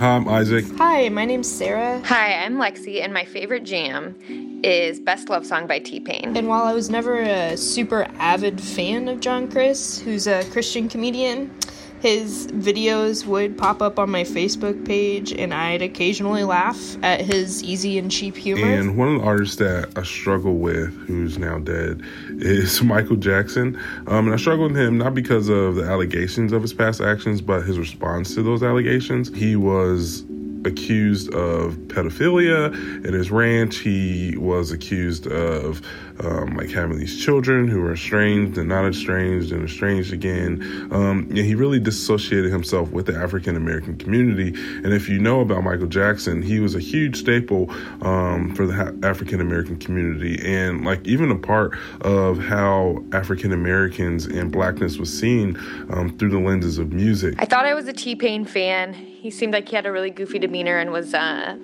Hi, 0.02 0.16
I'm 0.16 0.28
Isaac. 0.28 0.66
Hi, 0.80 1.10
my 1.10 1.26
name's 1.26 1.48
Sarah. 1.48 2.02
Hi, 2.06 2.44
I'm 2.44 2.56
Lexi, 2.56 3.04
and 3.04 3.14
my 3.14 3.24
favorite 3.24 3.64
jam 3.64 4.16
is 4.64 5.00
Best 5.00 5.30
Love 5.30 5.46
Song 5.46 5.68
by 5.68 5.78
T 5.78 6.00
Pain. 6.00 6.36
And 6.36 6.48
while 6.48 6.64
I 6.64 6.74
was 6.74 6.90
never 6.90 7.20
a 7.20 7.56
super 7.56 8.08
avid 8.18 8.60
fan 8.60 9.08
of 9.08 9.20
John 9.20 9.48
Crist, 9.48 10.02
who's 10.02 10.26
a 10.26 10.44
Christian 10.46 10.90
comedian, 10.90 11.56
his 12.02 12.48
videos 12.48 13.26
would 13.28 13.58
pop 13.58 13.82
up 13.82 14.00
on 14.00 14.10
my 14.10 14.24
Facebook 14.24 14.86
page, 14.86 15.32
and 15.32 15.54
I'd 15.54 15.84
occasionally 15.84 16.44
laugh 16.44 16.98
at 17.04 17.22
his 17.22 17.64
easy 17.64 18.00
and 18.00 18.10
cheap 18.10 18.36
humor. 18.36 18.66
And 18.66 18.98
one 18.98 19.16
of 19.16 19.22
the 19.22 19.28
artists 19.28 19.58
that 19.58 19.92
I 19.96 20.02
struggle 20.02 20.56
with, 20.56 20.94
who's 21.06 21.38
now 21.38 21.60
dead, 21.60 22.02
is 22.40 22.82
Michael 22.84 23.18
Jackson. 23.18 23.80
Um, 24.08 24.26
and 24.26 24.34
I 24.34 24.38
struggle 24.38 24.68
with 24.68 24.78
him 24.78 24.98
not 24.98 25.14
because 25.14 25.48
of 25.48 25.76
the 25.76 25.84
allegations 25.84 26.54
of 26.54 26.64
his 26.64 26.74
past 26.74 27.02
actions, 27.02 27.40
but 27.40 27.64
his 27.66 27.78
response 27.78 28.34
to 28.34 28.42
those 28.42 28.64
allegations. 28.64 29.30
He 29.36 29.56
was 29.56 30.24
accused 30.66 31.34
of 31.34 31.76
pedophilia 31.88 32.74
in 33.06 33.14
his 33.14 33.32
ranch. 33.32 33.78
He 33.78 34.36
was 34.38 34.72
accused 34.72 35.28
of 35.28 35.82
um, 36.20 36.56
like 36.56 36.70
having 36.70 36.98
these 36.98 37.24
children 37.24 37.68
who 37.68 37.82
were 37.82 37.94
estranged 37.94 38.58
and 38.58 38.70
not 38.70 38.86
estranged 38.86 39.52
and 39.52 39.64
estranged 39.64 40.14
again. 40.14 40.62
Um, 40.92 41.28
and 41.30 41.38
he 41.38 41.56
really 41.56 41.80
dissociated 41.80 42.52
himself 42.52 42.92
with 42.92 43.06
the 43.06 43.16
African 43.16 43.56
American 43.56 43.98
community. 43.98 44.50
And 44.84 44.94
if 44.94 45.10
you 45.10 45.20
know 45.20 45.42
about 45.42 45.64
Michael 45.64 45.88
Jackson, 45.88 46.42
he 46.42 46.60
was 46.60 46.76
a 46.76 46.80
huge 46.80 47.18
staple 47.18 47.72
um, 48.02 48.54
for 48.56 48.66
the 48.66 48.74
ha- 48.74 48.92
African 49.04 49.42
American 49.42 49.78
community 49.78 50.40
and 50.44 50.86
like 50.86 51.06
even 51.08 51.32
a 51.32 51.38
part 51.38 51.78
of 52.02 52.38
how 52.40 53.04
African 53.14 53.52
Americans 53.54 54.26
and 54.26 54.52
blackness 54.52 54.98
was 54.98 55.12
seen 55.12 55.58
um, 55.90 56.16
through 56.18 56.30
the 56.30 56.40
lenses 56.40 56.78
of 56.78 56.92
music. 56.92 57.36
I 57.40 57.46
thought 57.46 57.66
I 57.66 57.74
was 57.74 57.88
a 57.88 57.94
T 57.94 58.16
Pain 58.16 58.46
fan. 58.46 58.94
He 58.94 59.30
seemed 59.30 59.54
like 59.54 59.70
he 59.70 59.76
had 59.76 59.86
a 59.86 59.92
really 59.92 60.10
goofy 60.10 60.40
demeanor 60.40 60.78
and 60.78 60.92
was 60.92 61.14
uh, 61.14 61.58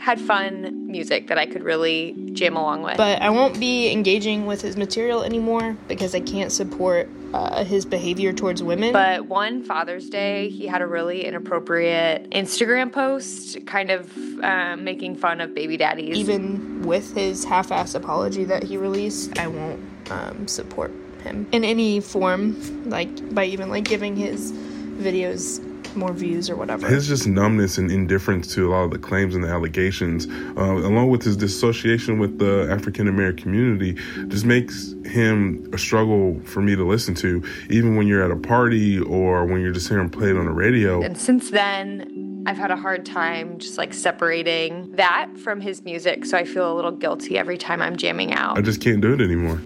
had 0.00 0.20
fun 0.20 0.86
music 0.90 1.28
that 1.28 1.38
I 1.38 1.46
could 1.46 1.62
really 1.62 2.14
jam 2.32 2.56
along 2.56 2.82
with. 2.82 2.96
But 2.96 3.20
I 3.20 3.30
won't 3.30 3.58
be 3.58 3.90
engaging 3.90 4.46
with 4.46 4.62
his 4.62 4.76
material 4.76 5.22
anymore 5.22 5.76
because 5.86 6.14
I 6.14 6.20
can't 6.20 6.52
support 6.52 7.08
uh, 7.34 7.64
his 7.64 7.84
behavior 7.84 8.32
towards 8.32 8.62
women. 8.62 8.92
But 8.92 9.26
one 9.26 9.62
Father's 9.62 10.08
Day, 10.08 10.48
he 10.48 10.66
had 10.66 10.80
a 10.80 10.86
really 10.86 11.24
inappropriate 11.24 12.30
Instagram 12.30 12.92
post, 12.92 13.64
kind 13.66 13.90
of 13.90 14.16
um, 14.42 14.84
making 14.84 15.16
fun 15.16 15.40
of 15.40 15.54
baby 15.54 15.76
daddies. 15.76 16.16
Even 16.16 16.82
with 16.82 17.14
his 17.14 17.44
half 17.44 17.70
ass 17.70 17.94
apology 17.94 18.44
that 18.44 18.62
he 18.62 18.76
released, 18.76 19.38
I 19.38 19.48
won't 19.48 19.80
um, 20.10 20.48
support 20.48 20.92
him 21.22 21.46
in 21.52 21.64
any 21.64 22.00
form, 22.00 22.88
like 22.88 23.34
by 23.34 23.44
even 23.44 23.68
like 23.68 23.84
giving 23.84 24.16
his 24.16 24.52
videos 24.52 25.64
more 25.96 26.12
views 26.12 26.50
or 26.50 26.56
whatever. 26.56 26.86
His 26.86 27.08
just 27.08 27.26
numbness 27.26 27.78
and 27.78 27.90
indifference 27.90 28.54
to 28.54 28.68
a 28.68 28.70
lot 28.70 28.84
of 28.84 28.90
the 28.90 28.98
claims 28.98 29.34
and 29.34 29.44
the 29.44 29.48
allegations, 29.48 30.26
uh, 30.56 30.62
along 30.62 31.10
with 31.10 31.22
his 31.22 31.36
dissociation 31.36 32.18
with 32.18 32.38
the 32.38 32.68
African 32.70 33.08
American 33.08 33.42
community, 33.42 33.94
just 34.28 34.44
makes 34.44 34.94
him 35.04 35.68
a 35.72 35.78
struggle 35.78 36.40
for 36.44 36.60
me 36.60 36.76
to 36.76 36.86
listen 36.86 37.14
to, 37.16 37.42
even 37.70 37.96
when 37.96 38.06
you're 38.06 38.22
at 38.22 38.30
a 38.30 38.36
party 38.36 38.98
or 38.98 39.44
when 39.46 39.60
you're 39.60 39.72
just 39.72 39.88
hearing 39.88 40.10
played 40.10 40.36
on 40.36 40.44
the 40.44 40.52
radio. 40.52 41.02
And 41.02 41.16
since 41.16 41.50
then, 41.50 42.42
I've 42.46 42.56
had 42.56 42.70
a 42.70 42.76
hard 42.76 43.04
time 43.04 43.58
just 43.58 43.76
like 43.78 43.92
separating 43.92 44.92
that 44.92 45.28
from 45.36 45.60
his 45.60 45.84
music, 45.84 46.24
so 46.24 46.38
I 46.38 46.44
feel 46.44 46.72
a 46.72 46.74
little 46.74 46.92
guilty 46.92 47.36
every 47.36 47.58
time 47.58 47.82
I'm 47.82 47.96
jamming 47.96 48.32
out. 48.32 48.56
I 48.56 48.62
just 48.62 48.80
can't 48.80 49.00
do 49.00 49.12
it 49.12 49.20
anymore. 49.20 49.60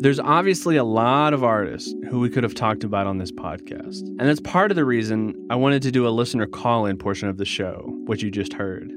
There's 0.00 0.20
obviously 0.20 0.76
a 0.76 0.84
lot 0.84 1.34
of 1.34 1.42
artists 1.42 1.92
who 2.08 2.20
we 2.20 2.30
could 2.30 2.44
have 2.44 2.54
talked 2.54 2.84
about 2.84 3.08
on 3.08 3.18
this 3.18 3.32
podcast. 3.32 4.00
And 4.02 4.20
that's 4.20 4.38
part 4.38 4.70
of 4.70 4.76
the 4.76 4.84
reason 4.84 5.34
I 5.50 5.56
wanted 5.56 5.82
to 5.82 5.90
do 5.90 6.06
a 6.06 6.10
listener 6.10 6.46
call 6.46 6.86
in 6.86 6.96
portion 6.96 7.28
of 7.28 7.36
the 7.36 7.44
show, 7.44 7.82
which 8.06 8.22
you 8.22 8.30
just 8.30 8.52
heard. 8.52 8.92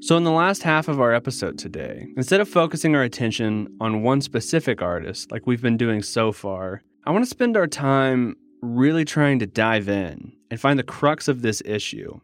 So, 0.00 0.16
in 0.16 0.24
the 0.24 0.32
last 0.32 0.64
half 0.64 0.88
of 0.88 1.00
our 1.00 1.14
episode 1.14 1.56
today, 1.56 2.08
instead 2.16 2.40
of 2.40 2.48
focusing 2.48 2.96
our 2.96 3.04
attention 3.04 3.68
on 3.80 4.02
one 4.02 4.22
specific 4.22 4.82
artist 4.82 5.30
like 5.30 5.46
we've 5.46 5.62
been 5.62 5.76
doing 5.76 6.02
so 6.02 6.32
far, 6.32 6.82
I 7.04 7.12
want 7.12 7.22
to 7.22 7.30
spend 7.30 7.56
our 7.56 7.68
time 7.68 8.34
really 8.60 9.04
trying 9.04 9.38
to 9.38 9.46
dive 9.46 9.88
in 9.88 10.32
and 10.50 10.60
find 10.60 10.80
the 10.80 10.82
crux 10.82 11.28
of 11.28 11.42
this 11.42 11.62
issue 11.64 12.20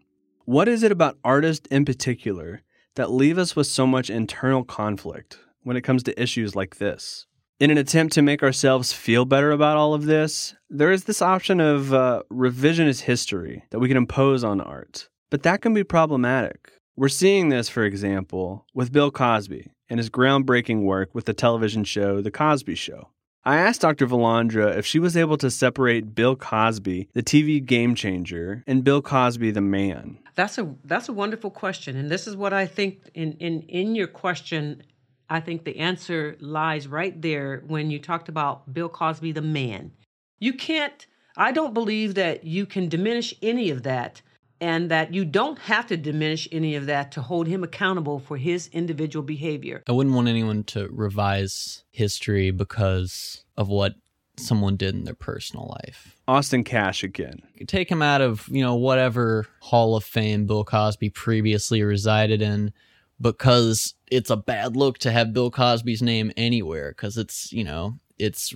what 0.48 0.66
is 0.66 0.82
it 0.82 0.90
about 0.90 1.18
artists 1.22 1.68
in 1.70 1.84
particular 1.84 2.62
that 2.94 3.10
leave 3.10 3.36
us 3.36 3.54
with 3.54 3.66
so 3.66 3.86
much 3.86 4.08
internal 4.08 4.64
conflict 4.64 5.38
when 5.62 5.76
it 5.76 5.82
comes 5.82 6.02
to 6.02 6.18
issues 6.22 6.56
like 6.56 6.78
this? 6.78 7.26
In 7.60 7.70
an 7.70 7.76
attempt 7.76 8.14
to 8.14 8.22
make 8.22 8.42
ourselves 8.42 8.90
feel 8.90 9.26
better 9.26 9.50
about 9.50 9.76
all 9.76 9.92
of 9.92 10.06
this, 10.06 10.54
there 10.70 10.90
is 10.90 11.04
this 11.04 11.20
option 11.20 11.60
of 11.60 11.92
uh, 11.92 12.22
revisionist 12.32 13.02
history 13.02 13.64
that 13.68 13.78
we 13.78 13.88
can 13.88 13.98
impose 13.98 14.42
on 14.42 14.62
art. 14.62 15.10
But 15.28 15.42
that 15.42 15.60
can 15.60 15.74
be 15.74 15.84
problematic. 15.84 16.72
We're 16.96 17.10
seeing 17.10 17.50
this, 17.50 17.68
for 17.68 17.84
example, 17.84 18.64
with 18.72 18.90
Bill 18.90 19.10
Cosby 19.10 19.70
and 19.90 20.00
his 20.00 20.08
groundbreaking 20.08 20.80
work 20.80 21.14
with 21.14 21.26
the 21.26 21.34
television 21.34 21.84
show 21.84 22.22
The 22.22 22.30
Cosby 22.30 22.74
Show. 22.74 23.10
I 23.44 23.56
asked 23.56 23.82
Dr. 23.82 24.06
Valandra 24.06 24.76
if 24.76 24.84
she 24.84 24.98
was 24.98 25.16
able 25.16 25.38
to 25.38 25.50
separate 25.50 26.14
Bill 26.14 26.36
Cosby, 26.36 27.08
the 27.14 27.22
TV 27.22 27.64
game 27.64 27.94
changer, 27.94 28.62
and 28.66 28.84
Bill 28.84 29.00
Cosby, 29.00 29.52
the 29.52 29.60
man. 29.60 30.18
That's 30.38 30.57
a 30.57 30.73
that's 30.85 31.09
a 31.09 31.12
wonderful 31.12 31.50
question, 31.50 31.97
and 31.97 32.09
this 32.09 32.28
is 32.28 32.37
what 32.37 32.52
I 32.52 32.64
think 32.64 33.11
in 33.12 33.33
in 33.40 33.62
in 33.62 33.97
your 33.97 34.07
question. 34.07 34.85
I 35.28 35.40
think 35.40 35.64
the 35.64 35.78
answer 35.78 36.37
lies 36.38 36.87
right 36.87 37.21
there 37.21 37.64
when 37.66 37.90
you 37.90 37.99
talked 37.99 38.28
about 38.28 38.73
Bill 38.73 38.88
Cosby, 38.88 39.33
the 39.33 39.42
man. 39.42 39.90
You 40.38 40.52
can't. 40.52 41.07
I 41.37 41.50
don't 41.50 41.75
believe 41.75 42.14
that 42.14 42.45
you 42.45 42.66
can 42.66 42.88
diminish 42.88 43.35
any 43.42 43.71
of 43.71 43.83
that. 43.83 44.23
and 44.61 44.90
that 44.90 45.14
you 45.14 45.25
don't 45.25 45.59
have 45.59 45.87
to 45.87 45.97
diminish 45.97 46.49
any 46.50 46.75
of 46.75 46.87
that 46.87 47.12
to 47.12 47.23
hold 47.23 47.47
him 47.47 47.62
accountable 47.62 48.18
for 48.18 48.37
his 48.37 48.68
individual 48.68 49.23
behavior. 49.23 49.83
I 49.88 49.92
wouldn't 49.92 50.14
want 50.16 50.28
anyone 50.28 50.64
to 50.64 50.88
revise 50.90 51.85
history 51.90 52.50
because 52.50 53.45
of 53.57 53.68
what 53.68 53.95
someone 54.38 54.76
did 54.76 54.95
in 54.95 55.04
their 55.04 55.14
personal 55.14 55.75
life. 55.85 56.16
Austin 56.26 56.64
Cash 56.64 57.02
again. 57.02 57.42
Take 57.66 57.90
him 57.90 58.02
out 58.02 58.21
of, 58.21 58.47
you 58.49 58.62
know, 58.62 58.75
whatever 58.75 59.47
Hall 59.61 59.97
of 59.97 60.04
Fame 60.04 60.47
Bill 60.47 60.64
Cosby 60.64 61.11
previously 61.11 61.83
resided 61.83 62.42
in 62.42 62.73
because 63.21 63.95
it's 64.11 64.30
a 64.30 64.37
bad 64.37 64.76
look 64.76 64.99
to 64.99 65.11
have 65.11 65.33
Bill 65.33 65.50
Cosby's 65.50 66.02
name 66.02 66.33
anywhere 66.37 66.90
because 66.90 67.18
it's, 67.18 67.52
you 67.52 67.64
know, 67.64 67.99
it's 68.18 68.54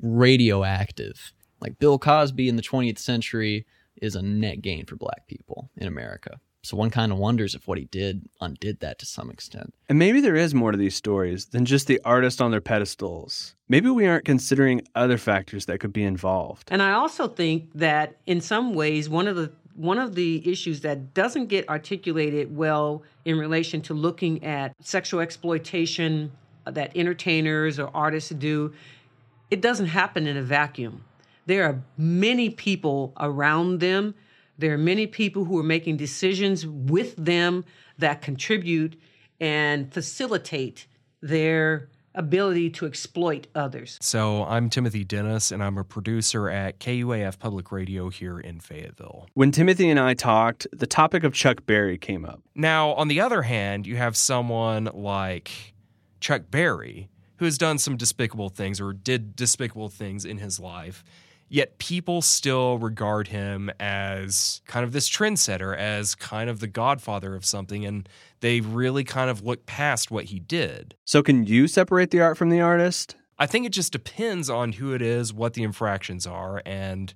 radioactive. 0.00 1.32
Like 1.60 1.78
Bill 1.78 1.98
Cosby 1.98 2.48
in 2.48 2.56
the 2.56 2.62
20th 2.62 2.98
century 2.98 3.66
is 4.00 4.14
a 4.14 4.22
net 4.22 4.62
gain 4.62 4.84
for 4.86 4.96
black 4.96 5.26
people 5.26 5.70
in 5.76 5.88
America. 5.88 6.40
So 6.66 6.76
one 6.76 6.90
kind 6.90 7.12
of 7.12 7.18
wonders 7.18 7.54
if 7.54 7.68
what 7.68 7.78
he 7.78 7.84
did 7.84 8.28
undid 8.40 8.80
that 8.80 8.98
to 8.98 9.06
some 9.06 9.30
extent. 9.30 9.72
And 9.88 9.98
maybe 9.98 10.20
there 10.20 10.34
is 10.34 10.52
more 10.52 10.72
to 10.72 10.78
these 10.78 10.96
stories 10.96 11.46
than 11.46 11.64
just 11.64 11.86
the 11.86 12.00
artist 12.04 12.42
on 12.42 12.50
their 12.50 12.60
pedestals. 12.60 13.54
Maybe 13.68 13.88
we 13.88 14.06
aren't 14.06 14.24
considering 14.24 14.82
other 14.96 15.16
factors 15.16 15.66
that 15.66 15.78
could 15.78 15.92
be 15.92 16.02
involved. 16.02 16.68
And 16.72 16.82
I 16.82 16.92
also 16.92 17.28
think 17.28 17.70
that 17.74 18.16
in 18.26 18.40
some 18.40 18.74
ways 18.74 19.08
one 19.08 19.28
of 19.28 19.36
the 19.36 19.52
one 19.76 19.98
of 19.98 20.14
the 20.14 20.50
issues 20.50 20.80
that 20.80 21.12
doesn't 21.14 21.46
get 21.46 21.68
articulated 21.68 22.56
well 22.56 23.02
in 23.24 23.38
relation 23.38 23.82
to 23.82 23.94
looking 23.94 24.42
at 24.42 24.74
sexual 24.80 25.20
exploitation 25.20 26.32
that 26.64 26.96
entertainers 26.96 27.78
or 27.78 27.90
artists 27.94 28.30
do, 28.30 28.72
it 29.50 29.60
doesn't 29.60 29.86
happen 29.86 30.26
in 30.26 30.36
a 30.36 30.42
vacuum. 30.42 31.04
There 31.44 31.64
are 31.64 31.80
many 31.96 32.50
people 32.50 33.12
around 33.20 33.80
them. 33.80 34.14
There 34.58 34.72
are 34.72 34.78
many 34.78 35.06
people 35.06 35.44
who 35.44 35.58
are 35.58 35.64
making 35.64 35.98
decisions 35.98 36.66
with 36.66 37.14
them 37.16 37.64
that 37.98 38.22
contribute 38.22 38.98
and 39.38 39.92
facilitate 39.92 40.86
their 41.20 41.88
ability 42.14 42.70
to 42.70 42.86
exploit 42.86 43.46
others. 43.54 43.98
So, 44.00 44.44
I'm 44.44 44.70
Timothy 44.70 45.04
Dennis, 45.04 45.52
and 45.52 45.62
I'm 45.62 45.76
a 45.76 45.84
producer 45.84 46.48
at 46.48 46.80
KUAF 46.80 47.38
Public 47.38 47.70
Radio 47.70 48.08
here 48.08 48.40
in 48.40 48.60
Fayetteville. 48.60 49.28
When 49.34 49.50
Timothy 49.50 49.90
and 49.90 50.00
I 50.00 50.14
talked, 50.14 50.66
the 50.72 50.86
topic 50.86 51.24
of 51.24 51.34
Chuck 51.34 51.66
Berry 51.66 51.98
came 51.98 52.24
up. 52.24 52.40
Now, 52.54 52.94
on 52.94 53.08
the 53.08 53.20
other 53.20 53.42
hand, 53.42 53.86
you 53.86 53.96
have 53.96 54.16
someone 54.16 54.88
like 54.94 55.74
Chuck 56.20 56.44
Berry, 56.50 57.10
who 57.36 57.44
has 57.44 57.58
done 57.58 57.76
some 57.76 57.98
despicable 57.98 58.48
things 58.48 58.80
or 58.80 58.94
did 58.94 59.36
despicable 59.36 59.90
things 59.90 60.24
in 60.24 60.38
his 60.38 60.58
life. 60.58 61.04
Yet 61.48 61.78
people 61.78 62.22
still 62.22 62.78
regard 62.78 63.28
him 63.28 63.70
as 63.78 64.62
kind 64.66 64.84
of 64.84 64.92
this 64.92 65.08
trendsetter, 65.08 65.76
as 65.76 66.14
kind 66.14 66.50
of 66.50 66.58
the 66.60 66.66
godfather 66.66 67.34
of 67.36 67.44
something, 67.44 67.84
and 67.84 68.08
they 68.40 68.60
really 68.60 69.04
kind 69.04 69.30
of 69.30 69.44
look 69.44 69.64
past 69.64 70.10
what 70.10 70.24
he 70.24 70.40
did. 70.40 70.96
So, 71.04 71.22
can 71.22 71.46
you 71.46 71.68
separate 71.68 72.10
the 72.10 72.20
art 72.20 72.36
from 72.36 72.50
the 72.50 72.60
artist? 72.60 73.14
I 73.38 73.46
think 73.46 73.66
it 73.66 73.70
just 73.70 73.92
depends 73.92 74.50
on 74.50 74.72
who 74.72 74.92
it 74.92 75.02
is, 75.02 75.32
what 75.32 75.54
the 75.54 75.62
infractions 75.62 76.26
are, 76.26 76.62
and 76.64 77.12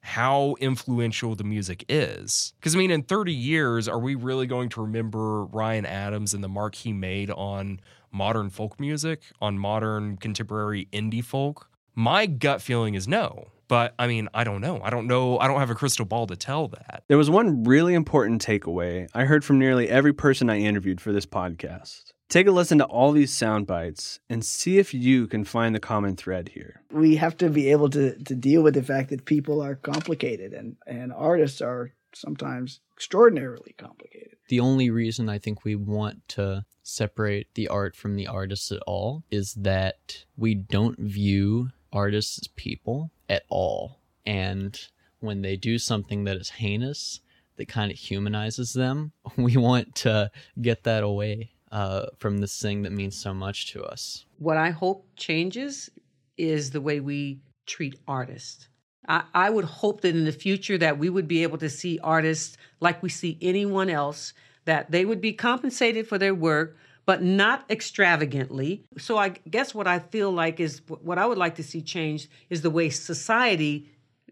how 0.00 0.54
influential 0.60 1.34
the 1.34 1.44
music 1.44 1.84
is. 1.88 2.52
Because, 2.60 2.74
I 2.74 2.78
mean, 2.78 2.90
in 2.90 3.02
30 3.02 3.32
years, 3.32 3.88
are 3.88 3.98
we 3.98 4.14
really 4.14 4.46
going 4.46 4.68
to 4.70 4.82
remember 4.82 5.44
Ryan 5.46 5.86
Adams 5.86 6.34
and 6.34 6.44
the 6.44 6.48
mark 6.48 6.74
he 6.74 6.92
made 6.92 7.30
on 7.30 7.80
modern 8.12 8.50
folk 8.50 8.78
music, 8.78 9.22
on 9.40 9.58
modern 9.58 10.16
contemporary 10.18 10.88
indie 10.92 11.24
folk? 11.24 11.68
My 11.94 12.26
gut 12.26 12.60
feeling 12.60 12.94
is 12.94 13.08
no. 13.08 13.48
But 13.68 13.94
I 13.98 14.06
mean, 14.06 14.28
I 14.34 14.44
don't 14.44 14.60
know. 14.60 14.80
I 14.82 14.90
don't 14.90 15.06
know. 15.06 15.38
I 15.38 15.46
don't 15.46 15.58
have 15.58 15.70
a 15.70 15.74
crystal 15.74 16.04
ball 16.04 16.26
to 16.26 16.36
tell 16.36 16.68
that. 16.68 17.04
There 17.08 17.18
was 17.18 17.30
one 17.30 17.64
really 17.64 17.94
important 17.94 18.44
takeaway 18.44 19.08
I 19.14 19.24
heard 19.24 19.44
from 19.44 19.58
nearly 19.58 19.88
every 19.88 20.12
person 20.12 20.50
I 20.50 20.58
interviewed 20.58 21.00
for 21.00 21.12
this 21.12 21.26
podcast. 21.26 22.12
Take 22.28 22.46
a 22.46 22.50
listen 22.50 22.78
to 22.78 22.84
all 22.84 23.12
these 23.12 23.32
sound 23.32 23.66
bites 23.66 24.18
and 24.28 24.44
see 24.44 24.78
if 24.78 24.94
you 24.94 25.26
can 25.26 25.44
find 25.44 25.74
the 25.74 25.80
common 25.80 26.16
thread 26.16 26.48
here. 26.48 26.82
We 26.90 27.16
have 27.16 27.36
to 27.38 27.50
be 27.50 27.70
able 27.70 27.90
to, 27.90 28.16
to 28.24 28.34
deal 28.34 28.62
with 28.62 28.74
the 28.74 28.82
fact 28.82 29.10
that 29.10 29.24
people 29.24 29.62
are 29.62 29.76
complicated 29.76 30.52
and, 30.52 30.76
and 30.86 31.12
artists 31.12 31.60
are 31.60 31.92
sometimes 32.14 32.80
extraordinarily 32.96 33.74
complicated. 33.76 34.36
The 34.48 34.60
only 34.60 34.90
reason 34.90 35.28
I 35.28 35.38
think 35.38 35.64
we 35.64 35.74
want 35.74 36.26
to 36.30 36.64
separate 36.82 37.54
the 37.54 37.68
art 37.68 37.96
from 37.96 38.16
the 38.16 38.26
artist 38.26 38.70
at 38.72 38.82
all 38.86 39.24
is 39.30 39.54
that 39.54 40.24
we 40.36 40.54
don't 40.54 40.98
view 40.98 41.70
artists 41.92 42.38
as 42.42 42.48
people 42.48 43.10
at 43.28 43.44
all. 43.48 44.00
And 44.26 44.78
when 45.20 45.42
they 45.42 45.56
do 45.56 45.78
something 45.78 46.24
that 46.24 46.36
is 46.36 46.50
heinous, 46.50 47.20
that 47.56 47.68
kind 47.68 47.90
of 47.90 47.98
humanizes 47.98 48.72
them, 48.72 49.12
we 49.36 49.56
want 49.56 49.94
to 49.96 50.30
get 50.60 50.84
that 50.84 51.02
away 51.02 51.50
uh, 51.72 52.06
from 52.18 52.38
this 52.38 52.60
thing 52.60 52.82
that 52.82 52.92
means 52.92 53.16
so 53.16 53.34
much 53.34 53.72
to 53.72 53.82
us. 53.82 54.24
What 54.38 54.56
I 54.56 54.70
hope 54.70 55.06
changes 55.16 55.90
is 56.36 56.70
the 56.70 56.80
way 56.80 57.00
we 57.00 57.40
treat 57.66 57.98
artists. 58.06 58.68
I, 59.08 59.24
I 59.34 59.50
would 59.50 59.64
hope 59.64 60.00
that 60.02 60.14
in 60.14 60.24
the 60.24 60.32
future 60.32 60.78
that 60.78 60.98
we 60.98 61.10
would 61.10 61.28
be 61.28 61.42
able 61.42 61.58
to 61.58 61.68
see 61.68 61.98
artists 62.02 62.56
like 62.80 63.02
we 63.02 63.08
see 63.08 63.38
anyone 63.42 63.90
else, 63.90 64.32
that 64.64 64.90
they 64.90 65.04
would 65.04 65.20
be 65.20 65.32
compensated 65.32 66.06
for 66.06 66.18
their 66.18 66.34
work, 66.34 66.76
but 67.06 67.22
not 67.22 67.64
extravagantly. 67.70 68.84
So 68.98 69.18
I 69.18 69.30
guess 69.50 69.74
what 69.74 69.86
I 69.86 69.98
feel 69.98 70.30
like 70.30 70.60
is 70.60 70.80
what 70.86 71.18
I 71.18 71.26
would 71.26 71.38
like 71.38 71.56
to 71.56 71.62
see 71.62 71.82
changed 71.82 72.28
is 72.50 72.62
the 72.62 72.70
way 72.70 72.90
society 72.90 73.90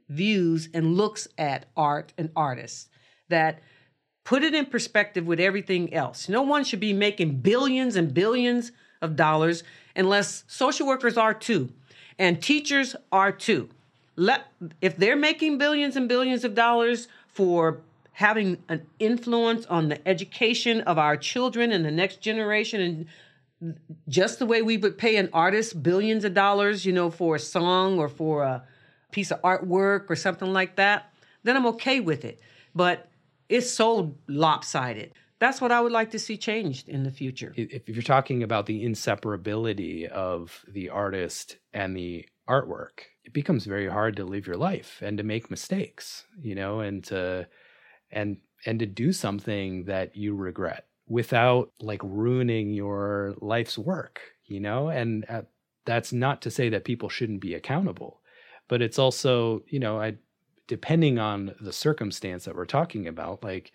views 0.09 0.69
and 0.73 0.97
looks 0.97 1.29
at 1.39 1.67
art 1.77 2.13
and 2.17 2.31
artists. 2.35 2.89
That 3.29 3.61
put 4.25 4.43
it 4.43 4.55
in 4.55 4.67
perspective 4.67 5.27
with 5.27 5.41
everything 5.41 5.93
else. 5.93 6.29
No 6.29 6.43
one 6.43 6.65
should 6.65 6.81
be 6.81 6.93
making 6.93 7.41
billions 7.41 7.97
and 7.97 8.13
billions 8.13 8.73
of 9.01 9.17
dollars 9.17 9.65
unless 9.97 10.45
social 10.47 10.87
workers 10.87 11.17
are 11.17 11.35
too 11.35 11.73
and 12.19 12.41
teachers 12.41 12.95
are 13.11 13.33
too. 13.33 13.69
Let 14.17 14.47
if 14.81 14.97
they're 14.97 15.17
making 15.17 15.59
billions 15.59 15.97
and 15.97 16.09
billions 16.09 16.45
of 16.45 16.55
dollars 16.55 17.09
for 17.27 17.81
having 18.13 18.59
an 18.69 18.87
influence 18.99 19.67
on 19.67 19.89
the 19.89 20.07
education 20.07 20.81
of 20.83 20.99
our 20.99 21.17
children 21.17 21.73
and 21.73 21.85
the 21.85 21.91
next 21.91 22.21
generation 22.21 22.81
and 22.81 23.07
just 24.09 24.39
the 24.39 24.47
way 24.47 24.61
we 24.61 24.77
would 24.77 24.99
pay 24.99 25.17
an 25.17 25.29
artist 25.33 25.83
billions 25.83 26.25
of 26.25 26.35
dollars, 26.35 26.85
you 26.85 26.93
know, 26.93 27.11
for 27.11 27.37
a 27.37 27.41
song 27.41 27.99
or 27.99 28.09
for 28.09 28.43
a 28.43 28.65
piece 29.13 29.31
of 29.31 29.41
artwork 29.43 30.11
or 30.11 30.17
something 30.17 30.53
like 30.53 30.77
that, 30.77 31.13
then 31.45 31.57
I'm 31.57 31.67
okay 31.67 32.01
with 32.01 32.25
it. 32.25 32.41
But 32.75 33.09
it's 33.49 33.71
so 33.71 34.15
lopsided. 34.27 35.13
That's 35.39 35.61
what 35.61 35.73
I 35.73 35.81
would 35.81 35.93
like 35.93 36.11
to 36.13 36.19
see 36.19 36.37
changed 36.37 36.89
in 36.89 37.03
the 37.03 37.11
future. 37.11 37.53
If 37.57 37.89
you're 37.89 38.03
talking 38.03 38.43
about 38.43 38.67
the 38.67 38.85
inseparability 38.85 40.07
of 40.09 40.65
the 40.69 40.91
artist 40.91 41.57
and 41.73 41.97
the 41.97 42.27
artwork, 42.49 43.01
it 43.25 43.33
becomes 43.33 43.65
very 43.65 43.89
hard 43.89 44.17
to 44.17 44.25
live 44.25 44.47
your 44.47 44.57
life 44.57 45.01
and 45.03 45.19
to 45.19 45.25
make 45.25 45.51
mistakes, 45.51 46.25
you 46.41 46.55
know, 46.55 46.81
and 46.81 47.03
to 47.05 47.49
and 48.13 48.37
and 48.65 48.79
to 48.79 48.87
do 48.87 49.13
something 49.13 49.85
that 49.85 50.17
you 50.17 50.35
regret 50.35 50.87
without 51.09 51.73
like 51.81 52.01
ruining 52.05 52.73
your 52.73 53.35
life's 53.41 53.77
work, 53.77 54.21
you 54.47 54.61
know? 54.61 54.89
And 54.89 55.25
uh, 55.29 55.43
that's 55.85 56.13
not 56.13 56.43
to 56.43 56.51
say 56.51 56.69
that 56.69 56.85
people 56.85 57.09
shouldn't 57.09 57.41
be 57.41 57.55
accountable, 57.55 58.21
but 58.69 58.81
it's 58.83 58.99
also, 58.99 59.63
you 59.69 59.81
know, 59.81 60.01
I 60.01 60.15
depending 60.69 61.19
on 61.19 61.55
the 61.61 61.73
circumstance 61.73 62.45
that 62.45 62.55
we're 62.55 62.65
talking 62.65 63.09
about, 63.09 63.43
like 63.43 63.73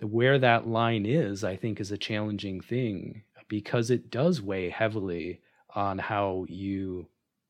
where 0.00 0.38
that 0.38 0.68
line 0.68 1.06
is, 1.06 1.42
I 1.42 1.56
think 1.56 1.80
is 1.80 1.90
a 1.90 1.98
challenging 1.98 2.60
thing 2.60 3.22
because 3.48 3.90
it 3.90 4.10
does 4.10 4.42
weigh 4.42 4.68
heavily 4.68 5.40
on 5.74 5.98
how 5.98 6.44
you 6.48 7.08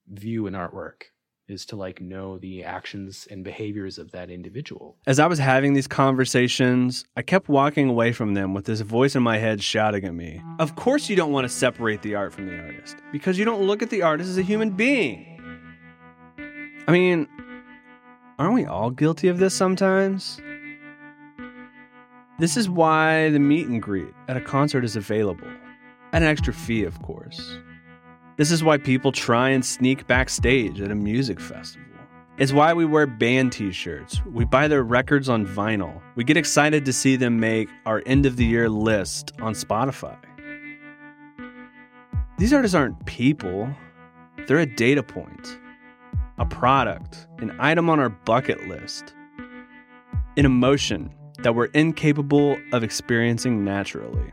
view 0.09 0.47
an 0.47 0.55
artwork 0.55 1.03
is 1.49 1.65
to 1.67 1.77
like 1.77 2.01
know 2.01 2.39
the 2.39 2.65
actions 2.65 3.27
and 3.31 3.43
behaviors 3.43 3.99
of 3.99 4.13
that 4.13 4.31
individual. 4.31 4.97
As 5.07 5.19
I 5.19 5.27
was 5.27 5.39
having 5.39 5.73
these 5.73 5.87
conversations, 5.87 7.05
I 7.17 7.23
kept 7.23 7.49
walking 7.49 7.89
away 7.89 8.13
from 8.13 8.35
them 8.35 8.55
with 8.55 8.67
this 8.67 8.81
voice 8.81 9.17
in 9.17 9.23
my 9.23 9.39
head 9.39 9.63
shouting 9.63 10.05
at 10.05 10.15
me. 10.15 10.43
Of 10.59 10.77
course, 10.77 11.09
you 11.09 11.17
don't 11.17 11.33
want 11.33 11.45
to 11.45 11.49
separate 11.49 12.03
the 12.03 12.15
art 12.15 12.33
from 12.33 12.47
the 12.47 12.59
artist 12.59 12.97
because 13.13 13.39
you 13.39 13.45
don't 13.45 13.63
look 13.63 13.83
at 13.83 13.91
the 13.91 14.03
artist 14.03 14.29
as 14.31 14.39
a 14.39 14.43
human 14.43 14.71
being. 14.71 15.35
I 16.87 16.93
mean, 16.93 17.27
aren't 18.39 18.55
we 18.55 18.65
all 18.65 18.91
guilty 18.91 19.29
of 19.29 19.39
this 19.39 19.55
sometimes? 19.55 20.41
This 22.39 22.57
is 22.57 22.69
why 22.69 23.31
the 23.31 23.41
meet 23.41 23.67
and 23.67 23.83
greet 23.83 24.15
at 24.29 24.37
a 24.37 24.41
concert 24.41 24.85
is 24.85 24.97
available. 24.97 25.49
At 26.13 26.23
an 26.23 26.29
extra 26.29 26.53
fee, 26.53 26.85
of 26.85 27.03
course. 27.03 27.59
This 28.39 28.53
is 28.53 28.63
why 28.63 28.79
people 28.79 29.11
try 29.11 29.51
and 29.51 29.65
sneak 29.65 30.07
backstage 30.07 30.81
at 30.81 30.93
a 30.93 30.95
music 30.95 31.41
festival. 31.41 31.89
It's 32.39 32.53
why 32.53 32.73
we 32.73 32.85
wear 32.85 33.05
band 33.05 33.51
t 33.51 33.73
shirts. 33.73 34.25
We 34.27 34.45
buy 34.45 34.69
their 34.69 34.85
records 34.85 35.29
on 35.29 35.45
vinyl. 35.45 36.01
We 36.15 36.23
get 36.23 36.37
excited 36.37 36.85
to 36.85 36.93
see 36.93 37.17
them 37.17 37.41
make 37.41 37.69
our 37.85 38.01
end 38.07 38.27
of 38.27 38.37
the 38.37 38.45
year 38.45 38.69
list 38.69 39.33
on 39.41 39.55
Spotify. 39.55 40.17
These 42.39 42.53
artists 42.53 42.77
aren't 42.77 43.05
people, 43.07 43.69
they're 44.47 44.61
a 44.61 44.67
data 44.67 45.03
point, 45.03 45.59
a 46.39 46.47
product, 46.47 47.27
an 47.39 47.57
item 47.59 47.91
on 47.91 47.99
our 47.99 48.11
bucket 48.11 48.69
list, 48.69 49.15
an 50.37 50.47
emotion 50.47 51.13
that 51.43 51.57
we're 51.57 51.73
incapable 51.75 52.57
of 52.73 52.85
experiencing 52.85 53.65
naturally. 53.65 54.33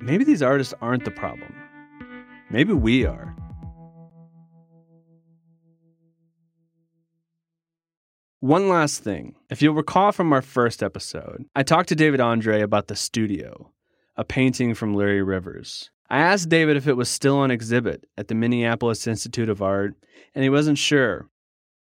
Maybe 0.00 0.22
these 0.22 0.42
artists 0.42 0.74
aren't 0.82 1.06
the 1.06 1.10
problem. 1.10 1.59
Maybe 2.50 2.72
we 2.72 3.06
are. 3.06 3.36
One 8.40 8.68
last 8.68 9.04
thing. 9.04 9.36
If 9.50 9.62
you'll 9.62 9.74
recall 9.74 10.10
from 10.10 10.32
our 10.32 10.42
first 10.42 10.82
episode, 10.82 11.44
I 11.54 11.62
talked 11.62 11.90
to 11.90 11.94
David 11.94 12.20
Andree 12.20 12.62
about 12.62 12.88
The 12.88 12.96
Studio, 12.96 13.70
a 14.16 14.24
painting 14.24 14.74
from 14.74 14.94
Larry 14.94 15.22
Rivers. 15.22 15.90
I 16.08 16.18
asked 16.18 16.48
David 16.48 16.76
if 16.76 16.88
it 16.88 16.96
was 16.96 17.08
still 17.08 17.38
on 17.38 17.52
exhibit 17.52 18.08
at 18.18 18.26
the 18.26 18.34
Minneapolis 18.34 19.06
Institute 19.06 19.48
of 19.48 19.62
Art, 19.62 19.94
and 20.34 20.42
he 20.42 20.50
wasn't 20.50 20.78
sure. 20.78 21.28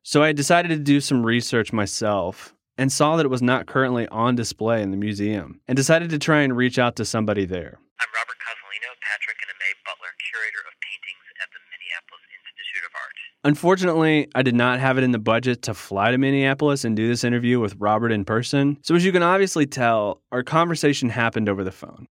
So 0.01 0.23
I 0.23 0.31
decided 0.31 0.69
to 0.69 0.79
do 0.79 1.01
some 1.01 1.23
research 1.25 1.71
myself 1.71 2.55
and 2.79 2.91
saw 2.91 3.17
that 3.17 3.25
it 3.25 3.29
was 3.29 3.41
not 3.43 3.67
currently 3.67 4.07
on 4.07 4.35
display 4.35 4.81
in 4.81 4.89
the 4.89 4.97
museum, 4.97 5.59
and 5.67 5.75
decided 5.75 6.09
to 6.11 6.17
try 6.17 6.41
and 6.41 6.55
reach 6.55 6.79
out 6.79 6.95
to 6.95 7.05
somebody 7.05 7.45
there. 7.45 7.77
I'm 7.99 8.13
Robert 8.13 8.37
Cozzolino, 8.37 8.93
Patrick 9.01 9.37
and 9.41 9.49
Aimee 9.57 9.81
Butler, 9.83 10.13
curator 10.29 10.61
of 10.69 10.73
paintings 10.77 11.25
at 11.41 11.49
the 11.49 11.59
Minneapolis 11.73 12.21
Institute 12.29 12.85
of 12.85 12.93
Art. 12.93 13.17
Unfortunately, 13.47 14.27
I 14.35 14.43
did 14.43 14.55
not 14.55 14.81
have 14.81 14.97
it 14.97 15.05
in 15.05 15.11
the 15.11 15.19
budget 15.19 15.61
to 15.63 15.73
fly 15.73 16.11
to 16.11 16.17
Minneapolis 16.17 16.83
and 16.83 16.97
do 16.97 17.07
this 17.07 17.23
interview 17.23 17.61
with 17.61 17.77
Robert 17.79 18.11
in 18.11 18.25
person. 18.25 18.77
So, 18.81 18.93
as 18.93 19.05
you 19.05 19.13
can 19.13 19.23
obviously 19.23 19.65
tell, 19.65 20.21
our 20.33 20.43
conversation 20.43 21.07
happened 21.07 21.47
over 21.47 21.63
the 21.63 21.71
phone. 21.71 22.07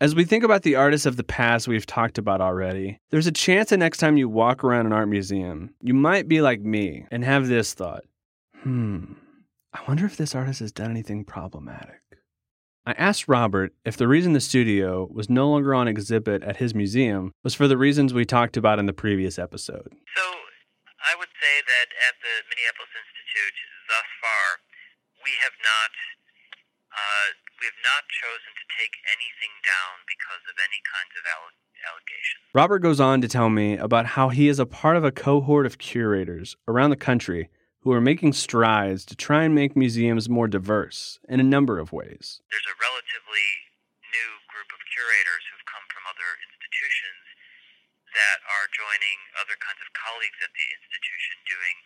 As 0.00 0.16
we 0.16 0.24
think 0.24 0.42
about 0.42 0.62
the 0.62 0.74
artists 0.74 1.06
of 1.06 1.16
the 1.16 1.22
past 1.22 1.68
we've 1.68 1.86
talked 1.86 2.18
about 2.18 2.40
already, 2.40 2.98
there's 3.10 3.28
a 3.28 3.32
chance 3.32 3.70
that 3.70 3.78
next 3.78 3.98
time 3.98 4.16
you 4.16 4.28
walk 4.28 4.64
around 4.64 4.86
an 4.86 4.92
art 4.92 5.08
museum, 5.08 5.70
you 5.80 5.94
might 5.94 6.26
be 6.26 6.40
like 6.40 6.60
me 6.60 7.06
and 7.10 7.24
have 7.24 7.46
this 7.46 7.72
thought 7.72 8.02
hmm, 8.62 9.12
I 9.72 9.80
wonder 9.86 10.04
if 10.04 10.16
this 10.16 10.34
artist 10.34 10.60
has 10.60 10.72
done 10.72 10.90
anything 10.90 11.24
problematic. 11.24 12.00
I 12.86 12.92
asked 12.92 13.28
Robert 13.28 13.74
if 13.84 13.96
the 13.96 14.08
reason 14.08 14.32
the 14.32 14.40
studio 14.40 15.08
was 15.12 15.28
no 15.28 15.48
longer 15.50 15.74
on 15.74 15.88
exhibit 15.88 16.42
at 16.42 16.56
his 16.56 16.74
museum 16.74 17.32
was 17.44 17.54
for 17.54 17.68
the 17.68 17.76
reasons 17.76 18.14
we 18.14 18.24
talked 18.24 18.56
about 18.56 18.78
in 18.78 18.86
the 18.86 18.92
previous 18.92 19.38
episode. 19.38 19.94
So, 20.16 20.34
I 21.02 21.14
would 21.14 21.30
say 21.38 21.54
that 21.62 21.88
at 22.10 22.18
the 22.18 22.34
Minneapolis 22.50 22.90
Institute, 22.90 23.56
thus 23.86 24.08
far, 24.18 24.44
we 25.22 25.30
have 25.42 25.54
not 25.62 25.92
uh, 26.88 27.28
we 27.60 27.68
have 27.68 27.82
not 27.84 28.08
chosen 28.08 28.50
to 28.54 28.64
take 28.74 28.94
anything 29.12 29.52
down 29.60 30.02
because 30.08 30.42
of 30.48 30.56
any 30.58 30.80
kinds 30.88 31.14
of 31.14 31.24
alle- 31.28 31.58
allegations. 31.84 32.42
Robert 32.56 32.80
goes 32.80 32.98
on 32.98 33.20
to 33.20 33.28
tell 33.28 33.50
me 33.50 33.76
about 33.76 34.18
how 34.18 34.30
he 34.30 34.48
is 34.48 34.58
a 34.58 34.66
part 34.66 34.96
of 34.96 35.04
a 35.04 35.12
cohort 35.12 35.66
of 35.66 35.78
curators 35.78 36.56
around 36.66 36.90
the 36.90 36.98
country 36.98 37.50
who 37.84 37.92
are 37.92 38.00
making 38.00 38.32
strides 38.32 39.04
to 39.06 39.14
try 39.14 39.44
and 39.44 39.54
make 39.54 39.76
museums 39.76 40.28
more 40.28 40.48
diverse 40.48 41.20
in 41.28 41.38
a 41.38 41.46
number 41.46 41.78
of 41.78 41.92
ways. 41.92 42.40
There's 42.50 42.66
a 42.66 42.78
relatively 42.80 43.48
new 44.02 44.30
group 44.50 44.70
of 44.72 44.80
curators 44.90 45.44
who've 45.46 45.68
come 45.68 45.86
from 45.92 46.02
other 46.08 46.28
institutions 46.42 47.24
that 48.18 48.38
are 48.42 48.66
joining 48.74 49.18
other 49.38 49.54
kinds 49.62 49.78
of 49.78 49.88
colleagues 49.94 50.42
at 50.42 50.50
the 50.50 50.66
institution 50.74 51.38
doing 51.46 51.76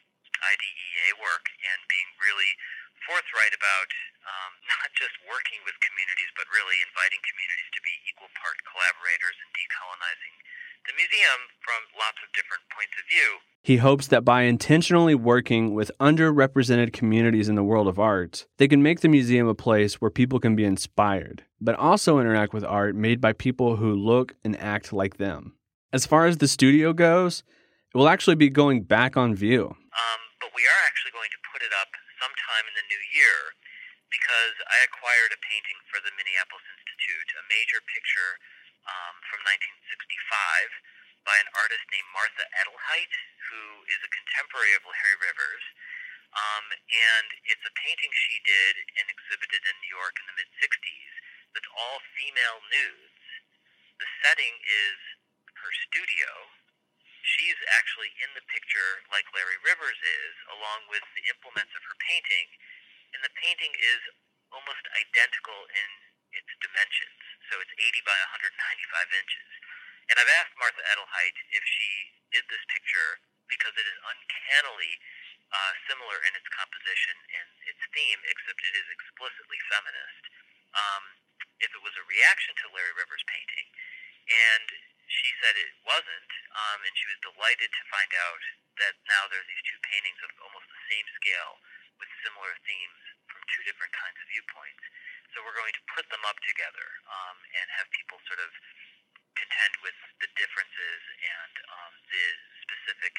IDEA 0.40 1.20
work 1.20 1.44
and 1.60 1.78
being 1.92 2.08
really 2.18 2.56
forthright 3.04 3.52
about 3.52 3.90
um, 4.24 4.52
not 4.72 4.88
just 4.96 5.14
working 5.28 5.60
with 5.68 5.76
communities, 5.84 6.32
but 6.34 6.48
really 6.48 6.80
inviting 6.88 7.20
communities 7.20 7.68
to 7.76 7.80
be 7.84 7.94
equal 8.08 8.32
part 8.40 8.56
collaborators 8.64 9.36
in 9.44 9.48
decolonizing 9.52 10.34
the 10.88 10.98
museum 10.98 11.40
from 11.62 11.78
lots 11.94 12.18
of 12.26 12.34
different 12.34 12.66
points 12.74 12.94
of 12.98 13.06
view. 13.06 13.30
He 13.62 13.78
hopes 13.78 14.08
that 14.08 14.24
by 14.26 14.42
intentionally 14.42 15.14
working 15.14 15.74
with 15.74 15.92
underrepresented 16.00 16.92
communities 16.92 17.48
in 17.48 17.54
the 17.54 17.62
world 17.62 17.86
of 17.86 18.00
art, 18.00 18.46
they 18.58 18.66
can 18.66 18.82
make 18.82 19.00
the 19.00 19.08
museum 19.08 19.46
a 19.46 19.54
place 19.54 20.00
where 20.00 20.10
people 20.10 20.40
can 20.40 20.56
be 20.56 20.64
inspired, 20.64 21.44
but 21.60 21.76
also 21.76 22.18
interact 22.18 22.52
with 22.52 22.64
art 22.64 22.96
made 22.96 23.20
by 23.20 23.32
people 23.32 23.76
who 23.76 23.94
look 23.94 24.34
and 24.42 24.58
act 24.58 24.92
like 24.92 25.18
them. 25.18 25.54
As 25.92 26.08
far 26.08 26.24
as 26.24 26.40
the 26.40 26.48
studio 26.48 26.96
goes, 26.96 27.44
it 27.92 27.96
will 27.96 28.08
actually 28.08 28.40
be 28.40 28.48
going 28.48 28.88
back 28.88 29.16
on 29.16 29.36
view. 29.36 29.76
Um, 29.76 30.20
but 30.40 30.50
we 30.56 30.64
are 30.64 30.82
actually 30.88 31.12
going 31.12 31.28
to 31.28 31.40
put 31.52 31.60
it 31.60 31.72
up 31.76 31.92
sometime 32.16 32.64
in 32.64 32.74
the 32.80 32.86
new 32.88 33.02
year 33.12 33.52
because 34.08 34.56
I 34.72 34.80
acquired 34.88 35.36
a 35.36 35.40
painting 35.44 35.76
for 35.92 36.00
the 36.00 36.12
Minneapolis 36.16 36.64
Institute, 36.64 37.28
a 37.36 37.44
major 37.52 37.84
picture 37.84 38.40
um, 38.88 39.14
from 39.28 39.44
1965 39.44 41.28
by 41.28 41.36
an 41.36 41.48
artist 41.52 41.84
named 41.92 42.08
Martha 42.16 42.44
Edelheit, 42.56 43.12
who 43.52 43.84
is 43.92 44.00
a 44.00 44.10
contemporary 44.10 44.72
of 44.72 44.88
Larry 44.88 45.16
Rivers. 45.20 45.64
Um, 46.32 46.72
and 46.72 47.28
it's 47.44 47.64
a 47.68 47.74
painting 47.76 48.08
she 48.16 48.40
did 48.40 48.74
and 48.96 49.06
exhibited 49.12 49.60
in 49.68 49.76
New 49.84 49.92
York 49.92 50.16
in 50.16 50.24
the 50.32 50.36
mid 50.40 50.48
60s 50.56 51.12
that's 51.52 51.68
all 51.76 52.00
female 52.16 52.64
nudes. 52.72 53.20
The 54.00 54.08
setting 54.24 54.56
is 54.64 54.98
actually 57.76 58.12
in 58.20 58.30
the 58.36 58.44
picture 58.48 59.04
like 59.08 59.26
Larry 59.32 59.58
Rivers 59.64 59.98
is, 59.98 60.34
along 60.52 60.88
with 60.92 61.04
the 61.16 61.24
implements 61.32 61.72
of 61.72 61.82
her 61.88 61.96
painting. 62.04 62.48
And 63.16 63.20
the 63.24 63.34
painting 63.36 63.72
is 63.76 64.00
almost 64.52 64.84
identical 64.96 65.68
in 65.72 65.90
its 66.32 66.48
dimensions. 66.60 67.20
So 67.52 67.60
it's 67.60 67.72
80 67.76 68.04
by 68.04 68.16
195 68.40 69.20
inches. 69.20 69.50
And 70.08 70.16
I've 70.20 70.34
asked 70.40 70.56
Martha 70.60 70.82
Edelheit 70.92 71.36
if 71.52 71.64
she 71.64 71.88
did 72.32 72.44
this 72.48 72.64
picture 72.68 73.20
because 73.48 73.76
it 73.76 73.84
is 73.84 73.98
uncannily 74.00 74.92
uh, 75.52 75.72
similar 75.84 76.16
in 76.24 76.32
its 76.32 76.48
composition 76.48 77.16
and 77.36 77.48
its 77.68 77.82
theme, 77.92 78.20
except 78.24 78.60
it 78.64 78.74
is 78.76 78.88
explicitly 78.88 79.60
feminist. 79.68 80.22
Um, 80.72 81.04
if 81.60 81.70
it 81.76 81.82
was 81.84 81.92
a 82.00 82.04
reaction 82.08 82.56
to 82.64 82.72
Larry 82.72 82.96
Rivers' 82.96 83.24
painting, 83.28 83.68
and 84.26 84.68
she 85.12 85.28
said 85.44 85.54
it 85.60 85.76
wasn't, 85.84 86.30
um, 86.56 86.78
and 86.88 86.94
she 86.96 87.04
was 87.12 87.20
delighted 87.20 87.68
to 87.68 87.90
find 87.92 88.08
out 88.16 88.42
that 88.80 88.96
now 89.04 89.28
there's 89.28 89.44
these 89.44 89.66
two 89.68 89.80
paintings 89.84 90.16
of 90.24 90.32
almost 90.40 90.64
the 90.72 90.82
same 90.88 91.04
scale 91.20 91.60
with 92.00 92.08
similar 92.24 92.56
themes 92.64 93.02
from 93.28 93.44
two 93.52 93.62
different 93.68 93.92
kinds 93.92 94.16
of 94.16 94.26
viewpoints. 94.32 94.84
So 95.36 95.44
we're 95.44 95.56
going 95.56 95.76
to 95.76 95.84
put 95.92 96.08
them 96.08 96.24
up 96.24 96.36
together 96.44 96.86
um, 97.08 97.36
and 97.60 97.66
have 97.76 97.88
people 97.92 98.16
sort 98.24 98.40
of 98.40 98.50
contend 99.36 99.74
with 99.84 99.96
the 100.20 100.28
differences 100.36 101.00
and 101.20 101.54
um, 101.72 101.92
the 102.08 102.24
specific 102.64 103.14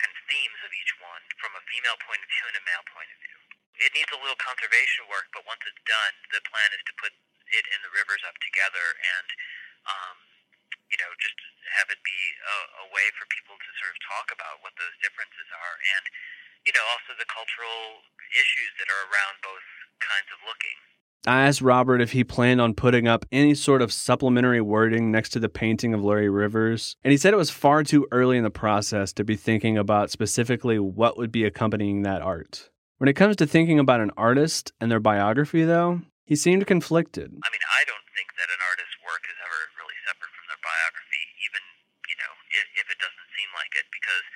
kind 0.00 0.12
of 0.12 0.20
themes 0.28 0.60
of 0.64 0.72
each 0.72 0.92
one 1.00 1.24
from 1.40 1.52
a 1.56 1.62
female 1.68 1.96
point 2.04 2.20
of 2.20 2.28
view 2.28 2.44
and 2.48 2.56
a 2.60 2.64
male 2.64 2.86
point 2.92 3.08
of 3.08 3.18
view. 3.20 3.38
It 3.80 3.90
needs 3.96 4.12
a 4.12 4.20
little 4.20 4.38
conservation 4.40 5.08
work, 5.08 5.32
but 5.32 5.48
once 5.48 5.64
it's 5.64 5.84
done, 5.88 6.14
the 6.32 6.44
plan 6.44 6.70
is 6.76 6.84
to 6.88 6.94
put 7.00 7.12
it 7.52 7.64
and 7.68 7.80
the 7.84 7.92
Rivers 7.92 8.24
up 8.24 8.36
together 8.40 8.86
and, 8.96 9.28
um, 9.84 10.16
you 10.92 10.98
know, 11.00 11.10
just 11.16 11.38
have 11.80 11.88
it 11.88 11.98
be 12.04 12.20
a, 12.44 12.56
a 12.84 12.86
way 12.92 13.08
for 13.16 13.24
people 13.32 13.56
to 13.56 13.70
sort 13.80 13.96
of 13.96 13.98
talk 14.04 14.28
about 14.28 14.60
what 14.60 14.76
those 14.76 14.92
differences 15.00 15.48
are 15.56 15.76
and, 15.96 16.04
you 16.68 16.72
know, 16.76 16.84
also 16.92 17.16
the 17.16 17.26
cultural 17.32 18.04
issues 18.36 18.70
that 18.76 18.92
are 18.92 19.08
around 19.08 19.40
both 19.40 19.64
kinds 20.04 20.28
of 20.30 20.38
looking. 20.44 20.76
I 21.24 21.46
asked 21.46 21.62
Robert 21.62 22.02
if 22.02 22.12
he 22.12 22.26
planned 22.26 22.60
on 22.60 22.74
putting 22.74 23.06
up 23.06 23.24
any 23.30 23.54
sort 23.54 23.80
of 23.80 23.94
supplementary 23.94 24.60
wording 24.60 25.14
next 25.14 25.30
to 25.30 25.40
the 25.40 25.48
painting 25.48 25.94
of 25.94 26.02
Larry 26.02 26.28
Rivers, 26.28 26.98
and 27.06 27.14
he 27.14 27.16
said 27.16 27.32
it 27.32 27.38
was 27.38 27.50
far 27.50 27.86
too 27.86 28.10
early 28.10 28.36
in 28.36 28.42
the 28.42 28.50
process 28.50 29.14
to 29.14 29.22
be 29.22 29.38
thinking 29.38 29.78
about 29.78 30.10
specifically 30.10 30.82
what 30.82 31.16
would 31.16 31.30
be 31.30 31.46
accompanying 31.46 32.02
that 32.02 32.22
art. 32.22 32.70
When 32.98 33.06
it 33.06 33.14
comes 33.14 33.38
to 33.38 33.46
thinking 33.46 33.78
about 33.78 34.02
an 34.02 34.10
artist 34.18 34.74
and 34.82 34.90
their 34.90 35.02
biography, 35.02 35.62
though, 35.62 36.02
he 36.26 36.34
seemed 36.34 36.66
conflicted. 36.66 37.30
I 37.30 37.50
mean, 37.54 37.66
I 37.70 37.82
don't 37.86 38.06
think 38.18 38.34
that 38.38 38.50
an 38.50 38.62
artist's 38.62 38.98
work 39.06 39.22
is 39.26 39.38
ever 39.42 39.58
really 39.78 39.98
separate 40.02 40.30
from 40.34 40.46
their 40.50 40.62
biography, 40.62 41.22
even, 41.46 41.62
you 42.10 42.18
know, 42.18 42.32
if, 42.50 42.66
if 42.82 42.86
it 42.90 42.98
doesn't 42.98 43.30
seem 43.38 43.50
like 43.54 43.70
it, 43.78 43.86
because, 43.94 44.26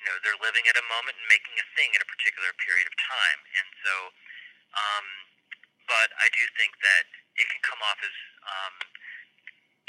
you 0.00 0.04
know, 0.08 0.11
they're 0.22 0.38
living 0.38 0.64
at 0.70 0.78
a 0.78 0.86
moment 0.86 1.18
and 1.18 1.26
making 1.26 1.54
a 1.58 1.66
thing 1.74 1.90
at 1.94 2.02
a 2.02 2.08
particular 2.08 2.50
period 2.62 2.86
of 2.86 2.94
time. 2.98 3.40
And 3.58 3.68
so, 3.82 3.94
um, 4.78 5.06
but 5.90 6.08
I 6.18 6.30
do 6.32 6.42
think 6.56 6.72
that 6.80 7.04
it 7.36 7.46
can 7.50 7.62
come 7.66 7.82
off 7.82 7.98
as, 8.00 8.16
um, 8.46 8.74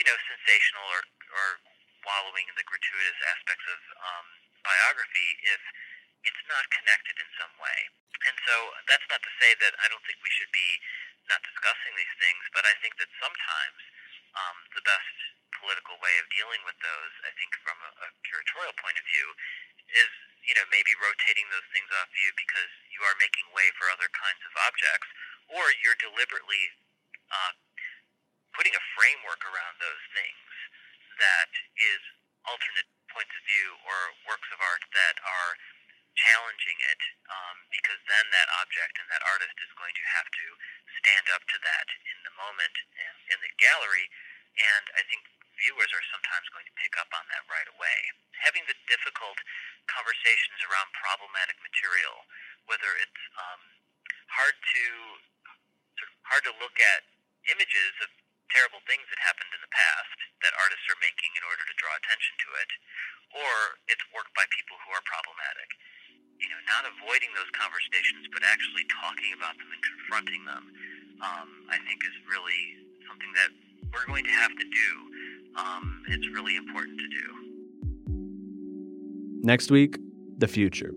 you 0.02 0.06
know, 0.10 0.18
sensational 0.26 0.86
or, 0.90 1.02
or 1.06 1.48
wallowing 2.04 2.50
in 2.50 2.56
the 2.58 2.68
gratuitous 2.68 3.20
aspects 3.30 3.66
of 3.70 3.80
um, 4.02 4.28
biography 4.66 5.30
if 5.48 5.62
it's 6.24 6.44
not 6.48 6.64
connected 6.72 7.16
in 7.20 7.30
some 7.40 7.54
way. 7.60 7.80
And 8.28 8.36
so 8.48 8.56
that's 8.88 9.06
not 9.12 9.20
to 9.20 9.32
say 9.40 9.52
that 9.60 9.76
I 9.84 9.92
don't 9.92 10.04
think 10.08 10.20
we 10.24 10.32
should 10.32 10.52
be 10.56 10.70
not 11.28 11.44
discussing 11.44 11.94
these 11.96 12.16
things, 12.20 12.44
but 12.56 12.64
I 12.68 12.76
think 12.84 12.96
that 13.00 13.12
sometimes 13.20 13.80
um, 14.36 14.58
the 14.76 14.84
best 14.84 15.16
political 15.60 15.96
way 16.00 16.16
of 16.20 16.26
dealing 16.34 16.60
with 16.68 16.76
those, 16.84 17.14
I 17.24 17.32
think 17.40 17.52
from 17.64 17.78
a, 17.80 17.92
a 18.04 18.08
curatorial 18.28 18.76
point 18.80 18.98
of 19.00 19.06
view, 19.08 19.28
is 19.92 20.12
you 20.48 20.56
know 20.56 20.66
maybe 20.72 20.92
rotating 21.00 21.48
those 21.52 21.68
things 21.72 21.88
off 22.00 22.10
view 22.12 22.32
because 22.36 22.72
you 22.92 23.02
are 23.04 23.16
making 23.20 23.48
way 23.52 23.68
for 23.76 23.92
other 23.92 24.10
kinds 24.12 24.42
of 24.48 24.54
objects, 24.68 25.10
or 25.52 25.64
you're 25.84 25.98
deliberately 26.00 26.64
uh, 27.32 27.54
putting 28.56 28.74
a 28.74 28.84
framework 28.96 29.42
around 29.44 29.76
those 29.82 30.04
things 30.14 30.48
that 31.20 31.52
is 31.78 32.02
alternate 32.46 32.90
points 33.14 33.34
of 33.34 33.44
view 33.46 33.70
or 33.86 33.98
works 34.26 34.50
of 34.52 34.60
art 34.60 34.84
that 34.94 35.16
are 35.22 35.54
challenging 36.14 36.78
it 36.94 37.02
um, 37.26 37.58
because 37.74 37.98
then 38.06 38.26
that 38.30 38.50
object 38.62 39.02
and 39.02 39.08
that 39.10 39.24
artist 39.26 39.58
is 39.62 39.72
going 39.78 39.94
to 39.98 40.06
have 40.14 40.30
to 40.30 40.46
stand 41.02 41.26
up 41.34 41.42
to 41.50 41.58
that 41.66 41.88
in 42.06 42.18
the 42.26 42.34
moment 42.38 42.76
and 42.94 43.16
in 43.34 43.38
the 43.42 43.54
gallery. 43.58 44.08
And 44.54 44.86
I 44.94 45.02
think 45.10 45.26
viewers 45.58 45.92
are 45.94 46.06
sometimes 46.14 46.50
going 46.52 46.66
to 46.68 46.76
pick 46.80 46.94
up 46.98 47.10
on 47.14 47.26
that 47.30 47.44
right 47.50 47.70
away. 47.74 47.98
Having 48.42 48.66
the 48.68 48.78
difficult 48.90 49.38
conversations 49.88 50.60
around 50.68 50.90
problematic 50.98 51.58
material, 51.62 52.26
whether 52.68 52.90
it's 53.00 53.24
um, 53.38 53.62
hard 54.32 54.56
to 54.56 54.84
sort 56.00 56.10
of 56.10 56.16
hard 56.26 56.44
to 56.50 56.54
look 56.58 56.76
at 56.82 57.06
images 57.52 57.94
of 58.02 58.10
terrible 58.52 58.82
things 58.86 59.04
that 59.10 59.18
happened 59.18 59.50
in 59.50 59.62
the 59.66 59.74
past 59.74 60.18
that 60.46 60.54
artists 60.62 60.86
are 60.86 61.00
making 61.02 61.32
in 61.34 61.44
order 61.48 61.66
to 61.66 61.76
draw 61.82 61.90
attention 61.98 62.38
to 62.38 62.50
it, 62.62 62.70
or 63.34 63.52
it's 63.90 64.04
work 64.14 64.30
by 64.38 64.46
people 64.54 64.78
who 64.86 64.94
are 64.94 65.02
problematic. 65.10 65.70
You 66.38 66.50
know, 66.54 66.62
not 66.70 66.86
avoiding 66.86 67.34
those 67.34 67.50
conversations, 67.56 68.30
but 68.30 68.46
actually 68.46 68.86
talking 68.94 69.32
about 69.34 69.58
them 69.58 69.70
and 69.74 69.82
confronting 69.82 70.44
them, 70.46 70.64
um, 71.24 71.50
I 71.72 71.80
think 71.88 72.04
is 72.06 72.18
really 72.30 72.78
something 73.08 73.32
that 73.40 73.52
we're 73.94 74.10
going 74.10 74.26
to 74.28 74.36
have 74.36 74.54
to 74.54 74.66
do. 74.68 74.90
Um, 75.56 76.02
it's 76.08 76.28
really 76.34 76.56
important 76.56 77.00
to 77.00 77.08
do. 77.08 77.34
Next 79.44 79.72
week, 79.72 79.98
the 80.38 80.48
future. 80.48 80.94